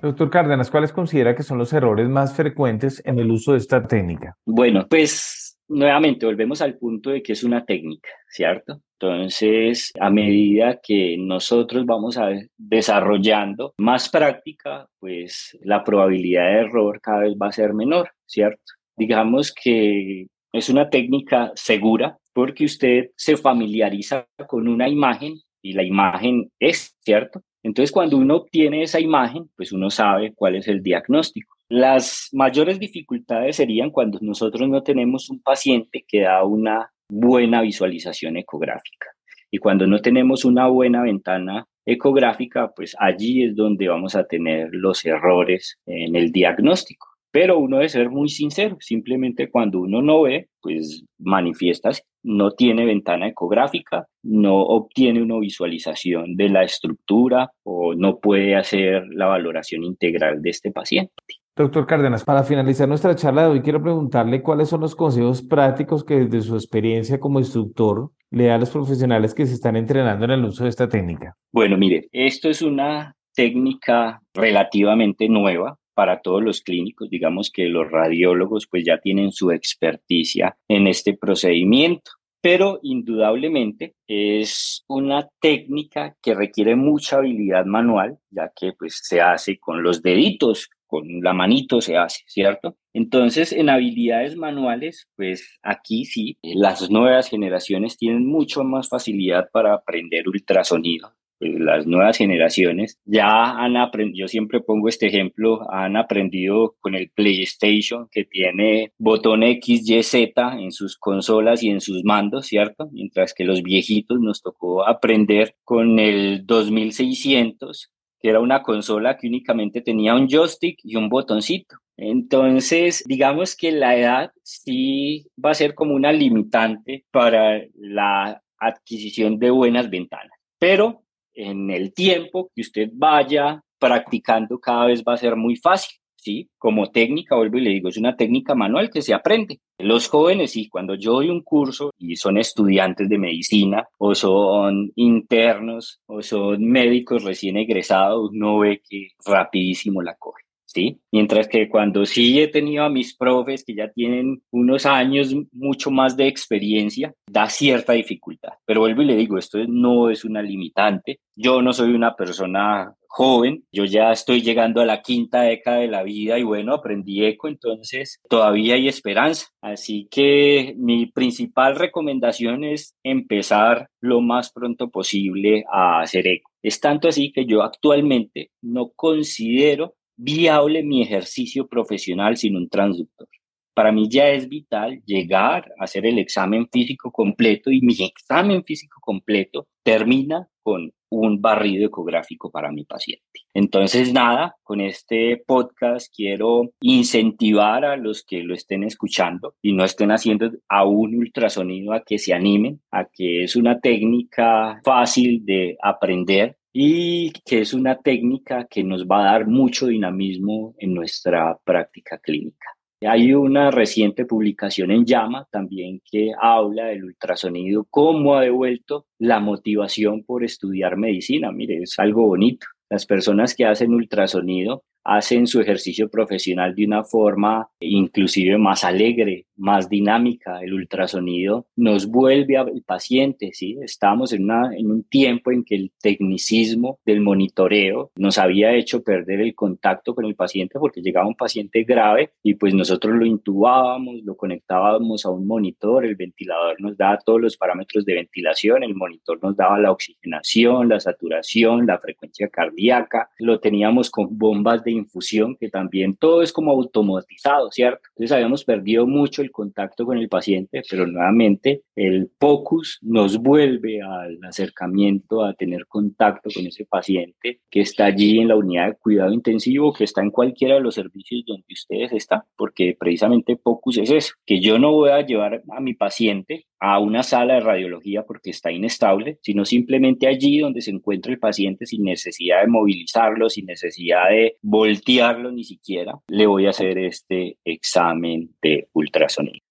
Doctor 0.00 0.30
Cárdenas, 0.30 0.70
¿cuáles 0.70 0.92
considera 0.92 1.34
que 1.34 1.42
son 1.42 1.58
los 1.58 1.72
errores 1.72 2.08
más 2.08 2.36
frecuentes 2.36 3.02
en 3.04 3.18
el 3.18 3.28
uso 3.28 3.52
de 3.52 3.58
esta 3.58 3.82
técnica? 3.82 4.36
Bueno, 4.46 4.86
pues 4.88 5.58
nuevamente 5.66 6.24
volvemos 6.24 6.62
al 6.62 6.78
punto 6.78 7.10
de 7.10 7.24
que 7.24 7.32
es 7.32 7.42
una 7.42 7.64
técnica, 7.64 8.08
¿cierto? 8.28 8.82
Entonces, 9.00 9.90
a 9.98 10.10
medida 10.10 10.78
que 10.80 11.16
nosotros 11.18 11.84
vamos 11.86 12.16
a 12.16 12.28
desarrollando 12.56 13.74
más 13.78 14.08
práctica, 14.08 14.86
pues 15.00 15.58
la 15.62 15.82
probabilidad 15.82 16.44
de 16.44 16.60
error 16.60 17.00
cada 17.00 17.22
vez 17.22 17.34
va 17.34 17.48
a 17.48 17.52
ser 17.52 17.74
menor, 17.74 18.10
¿cierto? 18.26 18.62
Digamos 18.96 19.52
que 19.52 20.28
es 20.52 20.68
una 20.68 20.88
técnica 20.88 21.50
segura 21.56 22.16
porque 22.32 22.64
usted 22.64 23.10
se 23.16 23.36
familiariza 23.36 24.24
con 24.46 24.68
una 24.68 24.88
imagen 24.88 25.34
y 25.62 25.72
la 25.72 25.84
imagen 25.84 26.50
es, 26.58 26.96
¿cierto? 27.00 27.42
Entonces, 27.62 27.92
cuando 27.92 28.16
uno 28.18 28.36
obtiene 28.36 28.82
esa 28.82 29.00
imagen, 29.00 29.48
pues 29.56 29.72
uno 29.72 29.88
sabe 29.88 30.34
cuál 30.34 30.56
es 30.56 30.66
el 30.68 30.82
diagnóstico. 30.82 31.56
Las 31.68 32.28
mayores 32.32 32.78
dificultades 32.78 33.56
serían 33.56 33.90
cuando 33.90 34.18
nosotros 34.20 34.68
no 34.68 34.82
tenemos 34.82 35.30
un 35.30 35.40
paciente 35.40 36.04
que 36.06 36.22
da 36.22 36.44
una 36.44 36.90
buena 37.08 37.62
visualización 37.62 38.36
ecográfica. 38.36 39.06
Y 39.50 39.58
cuando 39.58 39.86
no 39.86 40.00
tenemos 40.00 40.44
una 40.44 40.66
buena 40.66 41.02
ventana 41.02 41.66
ecográfica, 41.86 42.72
pues 42.74 42.96
allí 42.98 43.44
es 43.44 43.54
donde 43.54 43.88
vamos 43.88 44.16
a 44.16 44.24
tener 44.24 44.70
los 44.72 45.04
errores 45.04 45.78
en 45.86 46.16
el 46.16 46.32
diagnóstico. 46.32 47.11
Pero 47.32 47.58
uno 47.58 47.78
debe 47.78 47.88
ser 47.88 48.10
muy 48.10 48.28
sincero, 48.28 48.76
simplemente 48.80 49.50
cuando 49.50 49.80
uno 49.80 50.02
no 50.02 50.22
ve, 50.22 50.50
pues 50.60 51.04
manifiestas, 51.18 52.04
no 52.22 52.52
tiene 52.52 52.84
ventana 52.84 53.26
ecográfica, 53.26 54.06
no 54.22 54.60
obtiene 54.60 55.22
una 55.22 55.38
visualización 55.38 56.36
de 56.36 56.50
la 56.50 56.62
estructura 56.62 57.50
o 57.64 57.94
no 57.94 58.18
puede 58.18 58.54
hacer 58.54 59.04
la 59.10 59.26
valoración 59.26 59.82
integral 59.82 60.42
de 60.42 60.50
este 60.50 60.70
paciente. 60.70 61.12
Doctor 61.56 61.86
Cárdenas, 61.86 62.24
para 62.24 62.44
finalizar 62.44 62.88
nuestra 62.88 63.14
charla 63.14 63.42
de 63.42 63.48
hoy, 63.48 63.62
quiero 63.62 63.82
preguntarle 63.82 64.42
cuáles 64.42 64.68
son 64.68 64.80
los 64.80 64.94
consejos 64.94 65.42
prácticos 65.42 66.04
que 66.04 66.24
desde 66.24 66.42
su 66.42 66.54
experiencia 66.54 67.18
como 67.18 67.40
instructor 67.40 68.10
le 68.30 68.46
da 68.46 68.54
a 68.54 68.58
los 68.58 68.70
profesionales 68.70 69.34
que 69.34 69.46
se 69.46 69.54
están 69.54 69.76
entrenando 69.76 70.24
en 70.24 70.30
el 70.30 70.44
uso 70.44 70.64
de 70.64 70.70
esta 70.70 70.88
técnica. 70.88 71.34
Bueno, 71.52 71.76
mire, 71.76 72.08
esto 72.12 72.48
es 72.48 72.62
una 72.62 73.14
técnica 73.34 74.22
relativamente 74.34 75.28
nueva 75.28 75.78
para 75.94 76.20
todos 76.20 76.42
los 76.42 76.62
clínicos, 76.62 77.10
digamos 77.10 77.50
que 77.50 77.66
los 77.66 77.90
radiólogos 77.90 78.66
pues 78.66 78.84
ya 78.84 78.98
tienen 78.98 79.32
su 79.32 79.50
experticia 79.50 80.56
en 80.68 80.86
este 80.86 81.16
procedimiento, 81.16 82.12
pero 82.40 82.80
indudablemente 82.82 83.94
es 84.06 84.84
una 84.88 85.28
técnica 85.40 86.16
que 86.22 86.34
requiere 86.34 86.76
mucha 86.76 87.18
habilidad 87.18 87.64
manual, 87.64 88.18
ya 88.30 88.50
que 88.54 88.72
pues 88.72 89.00
se 89.02 89.20
hace 89.20 89.58
con 89.58 89.82
los 89.82 90.02
deditos 90.02 90.68
con 90.92 91.22
la 91.22 91.32
manito 91.32 91.80
se 91.80 91.96
hace, 91.96 92.20
¿cierto? 92.26 92.76
Entonces, 92.92 93.54
en 93.54 93.70
habilidades 93.70 94.36
manuales, 94.36 95.08
pues 95.16 95.58
aquí 95.62 96.04
sí, 96.04 96.36
las 96.42 96.90
nuevas 96.90 97.30
generaciones 97.30 97.96
tienen 97.96 98.26
mucho 98.26 98.62
más 98.62 98.90
facilidad 98.90 99.48
para 99.50 99.72
aprender 99.72 100.28
ultrasonido. 100.28 101.14
Pues, 101.42 101.58
las 101.58 101.88
nuevas 101.88 102.18
generaciones 102.18 103.00
ya 103.04 103.50
han 103.50 103.76
aprendido, 103.76 104.26
yo 104.26 104.28
siempre 104.28 104.60
pongo 104.60 104.88
este 104.88 105.08
ejemplo, 105.08 105.68
han 105.72 105.96
aprendido 105.96 106.76
con 106.78 106.94
el 106.94 107.10
PlayStation 107.10 108.06
que 108.12 108.24
tiene 108.24 108.92
botón 108.96 109.42
X, 109.42 109.90
Y, 109.90 110.04
Z 110.04 110.56
en 110.60 110.70
sus 110.70 110.96
consolas 110.96 111.64
y 111.64 111.70
en 111.70 111.80
sus 111.80 112.04
mandos, 112.04 112.46
¿cierto? 112.46 112.88
Mientras 112.92 113.34
que 113.34 113.42
los 113.44 113.64
viejitos 113.64 114.20
nos 114.20 114.40
tocó 114.40 114.86
aprender 114.86 115.56
con 115.64 115.98
el 115.98 116.46
2600 116.46 117.90
que 118.20 118.28
era 118.28 118.38
una 118.38 118.62
consola 118.62 119.16
que 119.16 119.26
únicamente 119.26 119.80
tenía 119.80 120.14
un 120.14 120.28
joystick 120.28 120.78
y 120.84 120.94
un 120.94 121.08
botoncito. 121.08 121.78
Entonces, 121.96 123.02
digamos 123.04 123.56
que 123.56 123.72
la 123.72 123.96
edad 123.96 124.30
sí 124.44 125.26
va 125.44 125.50
a 125.50 125.54
ser 125.54 125.74
como 125.74 125.94
una 125.94 126.12
limitante 126.12 127.04
para 127.10 127.60
la 127.74 128.40
adquisición 128.58 129.40
de 129.40 129.50
buenas 129.50 129.90
ventanas. 129.90 130.38
Pero 130.60 131.02
en 131.34 131.70
el 131.70 131.92
tiempo 131.94 132.50
que 132.54 132.62
usted 132.62 132.90
vaya 132.92 133.62
practicando 133.78 134.58
cada 134.58 134.86
vez 134.86 135.02
va 135.06 135.14
a 135.14 135.18
ser 135.18 135.36
muy 135.36 135.56
fácil. 135.56 135.96
¿sí? 136.22 136.48
Como 136.56 136.90
técnica, 136.90 137.34
vuelvo 137.36 137.58
y 137.58 137.62
le 137.62 137.70
digo, 137.70 137.88
es 137.88 137.96
una 137.96 138.16
técnica 138.16 138.54
manual 138.54 138.90
que 138.90 139.02
se 139.02 139.12
aprende. 139.12 139.60
Los 139.78 140.08
jóvenes, 140.08 140.52
sí, 140.52 140.68
cuando 140.68 140.94
yo 140.94 141.14
doy 141.14 141.28
un 141.28 141.42
curso 141.42 141.90
y 141.98 142.16
son 142.16 142.38
estudiantes 142.38 143.08
de 143.08 143.18
medicina 143.18 143.88
o 143.98 144.14
son 144.14 144.92
internos 144.94 146.00
o 146.06 146.22
son 146.22 146.64
médicos 146.64 147.24
recién 147.24 147.56
egresados, 147.56 148.30
no 148.32 148.60
ve 148.60 148.80
que 148.88 149.08
rapidísimo 149.26 150.00
la 150.00 150.14
coge. 150.14 150.41
¿Sí? 150.72 151.00
Mientras 151.12 151.48
que 151.48 151.68
cuando 151.68 152.06
sí 152.06 152.40
he 152.40 152.48
tenido 152.48 152.84
a 152.84 152.90
mis 152.90 153.16
profes 153.16 153.64
que 153.64 153.74
ya 153.74 153.90
tienen 153.90 154.42
unos 154.50 154.86
años 154.86 155.34
mucho 155.52 155.90
más 155.90 156.16
de 156.16 156.26
experiencia, 156.26 157.14
da 157.30 157.48
cierta 157.48 157.92
dificultad. 157.92 158.52
Pero 158.64 158.80
vuelvo 158.80 159.02
y 159.02 159.06
le 159.06 159.16
digo, 159.16 159.38
esto 159.38 159.58
no 159.68 160.10
es 160.10 160.24
una 160.24 160.42
limitante. 160.42 161.20
Yo 161.36 161.62
no 161.62 161.72
soy 161.72 161.92
una 161.92 162.14
persona 162.14 162.94
joven, 163.14 163.62
yo 163.70 163.84
ya 163.84 164.10
estoy 164.10 164.40
llegando 164.40 164.80
a 164.80 164.86
la 164.86 165.02
quinta 165.02 165.42
década 165.42 165.78
de 165.78 165.88
la 165.88 166.02
vida 166.02 166.38
y 166.38 166.44
bueno, 166.44 166.72
aprendí 166.72 167.26
eco, 167.26 167.46
entonces 167.46 168.18
todavía 168.26 168.74
hay 168.74 168.88
esperanza. 168.88 169.48
Así 169.60 170.08
que 170.10 170.74
mi 170.78 171.06
principal 171.06 171.76
recomendación 171.76 172.64
es 172.64 172.96
empezar 173.02 173.88
lo 174.00 174.22
más 174.22 174.50
pronto 174.50 174.88
posible 174.88 175.64
a 175.70 176.00
hacer 176.00 176.26
eco. 176.26 176.50
Es 176.62 176.80
tanto 176.80 177.06
así 177.06 177.32
que 177.32 177.44
yo 177.44 177.62
actualmente 177.62 178.50
no 178.62 178.90
considero 178.96 179.94
viable 180.16 180.82
mi 180.82 181.02
ejercicio 181.02 181.66
profesional 181.66 182.36
sin 182.36 182.56
un 182.56 182.68
transductor. 182.68 183.28
Para 183.74 183.90
mí 183.90 184.08
ya 184.10 184.28
es 184.28 184.48
vital 184.48 185.02
llegar 185.06 185.72
a 185.78 185.84
hacer 185.84 186.04
el 186.04 186.18
examen 186.18 186.68
físico 186.70 187.10
completo 187.10 187.70
y 187.70 187.80
mi 187.80 187.94
examen 188.04 188.64
físico 188.64 189.00
completo 189.00 189.66
termina 189.82 190.48
con 190.62 190.92
un 191.08 191.40
barrido 191.40 191.86
ecográfico 191.86 192.50
para 192.50 192.72
mi 192.72 192.84
paciente. 192.84 193.22
Entonces, 193.54 194.12
nada, 194.12 194.56
con 194.62 194.80
este 194.80 195.42
podcast 195.46 196.12
quiero 196.14 196.70
incentivar 196.80 197.84
a 197.84 197.96
los 197.96 198.24
que 198.24 198.42
lo 198.42 198.54
estén 198.54 198.82
escuchando 198.82 199.54
y 199.60 199.74
no 199.74 199.84
estén 199.84 200.10
haciendo 200.10 200.50
aún 200.68 201.14
ultrasonido 201.16 201.92
a 201.92 202.02
que 202.02 202.18
se 202.18 202.32
animen, 202.32 202.80
a 202.90 203.04
que 203.04 203.44
es 203.44 203.56
una 203.56 203.80
técnica 203.80 204.80
fácil 204.84 205.44
de 205.44 205.76
aprender 205.82 206.56
y 206.72 207.32
que 207.44 207.60
es 207.60 207.74
una 207.74 207.98
técnica 207.98 208.66
que 208.68 208.82
nos 208.82 209.06
va 209.06 209.20
a 209.20 209.32
dar 209.32 209.46
mucho 209.46 209.86
dinamismo 209.86 210.74
en 210.78 210.94
nuestra 210.94 211.58
práctica 211.64 212.18
clínica. 212.18 212.66
Hay 213.04 213.34
una 213.34 213.70
reciente 213.70 214.24
publicación 214.24 214.92
en 214.92 215.04
Llama 215.04 215.46
también 215.50 216.00
que 216.08 216.30
habla 216.40 216.86
del 216.86 217.04
ultrasonido, 217.04 217.86
cómo 217.90 218.36
ha 218.36 218.42
devuelto 218.42 219.06
la 219.18 219.40
motivación 219.40 220.22
por 220.22 220.44
estudiar 220.44 220.96
medicina. 220.96 221.50
Mire, 221.50 221.78
es 221.82 221.98
algo 221.98 222.26
bonito. 222.26 222.66
Las 222.88 223.06
personas 223.06 223.54
que 223.54 223.64
hacen 223.64 223.92
ultrasonido 223.92 224.84
hacen 225.04 225.48
su 225.48 225.60
ejercicio 225.60 226.08
profesional 226.08 226.74
de 226.74 226.86
una 226.86 227.02
forma 227.02 227.68
inclusive 227.80 228.56
más 228.56 228.84
alegre, 228.84 229.46
más 229.62 229.88
dinámica. 229.88 230.60
El 230.60 230.74
ultrasonido 230.74 231.66
nos 231.76 232.06
vuelve 232.06 232.56
al 232.56 232.82
paciente, 232.84 233.50
¿sí? 233.52 233.78
Estamos 233.80 234.32
en, 234.32 234.44
una, 234.44 234.76
en 234.76 234.90
un 234.90 235.04
tiempo 235.04 235.52
en 235.52 235.64
que 235.64 235.76
el 235.76 235.92
tecnicismo 236.00 236.98
del 237.06 237.20
monitoreo 237.20 238.10
nos 238.16 238.38
había 238.38 238.74
hecho 238.74 239.02
perder 239.02 239.40
el 239.40 239.54
contacto 239.54 240.14
con 240.14 240.24
el 240.24 240.34
paciente 240.34 240.78
porque 240.78 241.00
llegaba 241.00 241.28
un 241.28 241.36
paciente 241.36 241.84
grave 241.84 242.32
y 242.42 242.54
pues 242.54 242.74
nosotros 242.74 243.14
lo 243.14 243.24
intubábamos, 243.24 244.22
lo 244.24 244.36
conectábamos 244.36 245.24
a 245.24 245.30
un 245.30 245.46
monitor, 245.46 246.04
el 246.04 246.16
ventilador 246.16 246.80
nos 246.80 246.96
daba 246.96 247.18
todos 247.18 247.40
los 247.40 247.56
parámetros 247.56 248.04
de 248.04 248.14
ventilación, 248.14 248.82
el 248.82 248.96
monitor 248.96 249.38
nos 249.42 249.56
daba 249.56 249.78
la 249.78 249.92
oxigenación, 249.92 250.88
la 250.88 250.98
saturación, 250.98 251.86
la 251.86 251.98
frecuencia 251.98 252.48
cardíaca, 252.48 253.30
lo 253.38 253.60
teníamos 253.60 254.10
con 254.10 254.36
bombas 254.36 254.82
de 254.82 254.90
infusión, 254.90 255.56
que 255.56 255.68
también 255.68 256.16
todo 256.16 256.42
es 256.42 256.52
como 256.52 256.72
automatizado, 256.72 257.70
¿cierto? 257.70 258.00
Entonces 258.08 258.32
habíamos 258.32 258.64
perdido 258.64 259.06
mucho 259.06 259.40
el 259.42 259.51
contacto 259.52 260.04
con 260.04 260.18
el 260.18 260.28
paciente, 260.28 260.82
pero 260.90 261.06
nuevamente 261.06 261.82
el 261.94 262.30
POCUS 262.38 262.98
nos 263.02 263.38
vuelve 263.38 264.00
al 264.02 264.38
acercamiento, 264.42 265.44
a 265.44 265.54
tener 265.54 265.86
contacto 265.86 266.50
con 266.54 266.66
ese 266.66 266.84
paciente 266.86 267.60
que 267.70 267.80
está 267.80 268.06
allí 268.06 268.40
en 268.40 268.48
la 268.48 268.56
unidad 268.56 268.88
de 268.88 268.96
cuidado 268.96 269.32
intensivo, 269.32 269.92
que 269.92 270.04
está 270.04 270.22
en 270.22 270.30
cualquiera 270.30 270.74
de 270.74 270.80
los 270.80 270.94
servicios 270.94 271.44
donde 271.46 271.66
ustedes 271.70 272.12
están, 272.12 272.42
porque 272.56 272.96
precisamente 272.98 273.56
POCUS 273.56 273.98
es 273.98 274.10
eso, 274.10 274.34
que 274.44 274.60
yo 274.60 274.78
no 274.78 274.92
voy 274.92 275.10
a 275.10 275.24
llevar 275.24 275.62
a 275.70 275.80
mi 275.80 275.94
paciente 275.94 276.66
a 276.84 276.98
una 276.98 277.22
sala 277.22 277.54
de 277.54 277.60
radiología 277.60 278.24
porque 278.24 278.50
está 278.50 278.72
inestable, 278.72 279.38
sino 279.40 279.64
simplemente 279.64 280.26
allí 280.26 280.58
donde 280.58 280.80
se 280.80 280.90
encuentra 280.90 281.30
el 281.30 281.38
paciente 281.38 281.86
sin 281.86 282.02
necesidad 282.02 282.62
de 282.62 282.66
movilizarlo, 282.66 283.48
sin 283.48 283.66
necesidad 283.66 284.30
de 284.30 284.56
voltearlo 284.62 285.52
ni 285.52 285.62
siquiera, 285.62 286.14
le 286.26 286.44
voy 286.46 286.66
a 286.66 286.70
hacer 286.70 286.98
este 286.98 287.56
examen 287.64 288.50
de 288.60 288.88
ultrasonido. 288.94 289.64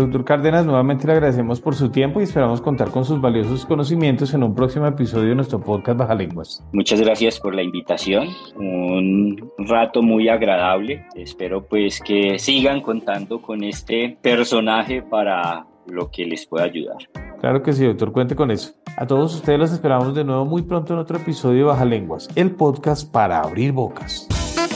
Doctor 0.00 0.24
Cárdenas, 0.24 0.66
nuevamente 0.66 1.06
le 1.06 1.14
agradecemos 1.14 1.60
por 1.60 1.74
su 1.74 1.90
tiempo 1.90 2.20
y 2.20 2.24
esperamos 2.24 2.60
contar 2.60 2.90
con 2.90 3.04
sus 3.04 3.20
valiosos 3.20 3.66
conocimientos 3.66 4.34
en 4.34 4.42
un 4.42 4.54
próximo 4.54 4.86
episodio 4.86 5.30
de 5.30 5.34
nuestro 5.34 5.60
podcast 5.60 5.98
Baja 5.98 6.14
Lenguas. 6.14 6.64
Muchas 6.72 7.00
gracias 7.00 7.40
por 7.40 7.54
la 7.54 7.62
invitación, 7.62 8.28
un 8.56 9.50
rato 9.58 10.02
muy 10.02 10.28
agradable. 10.28 11.04
Espero 11.14 11.66
pues 11.66 12.00
que 12.00 12.38
sigan 12.38 12.80
contando 12.80 13.40
con 13.40 13.64
este 13.64 14.16
personaje 14.20 15.02
para 15.02 15.66
lo 15.86 16.10
que 16.10 16.26
les 16.26 16.46
pueda 16.46 16.64
ayudar. 16.64 16.98
Claro 17.40 17.62
que 17.62 17.72
sí, 17.72 17.84
doctor, 17.84 18.12
cuente 18.12 18.34
con 18.34 18.50
eso. 18.50 18.74
A 18.96 19.06
todos 19.06 19.34
ustedes 19.34 19.58
los 19.58 19.72
esperamos 19.72 20.14
de 20.14 20.24
nuevo 20.24 20.44
muy 20.44 20.62
pronto 20.62 20.94
en 20.94 20.98
otro 20.98 21.18
episodio 21.18 21.58
de 21.58 21.64
Baja 21.64 21.84
Lenguas, 21.84 22.28
el 22.34 22.50
podcast 22.52 23.10
para 23.10 23.40
abrir 23.40 23.72
bocas. 23.72 24.26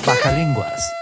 Baja 0.06 0.32
Lenguas, 0.32 0.92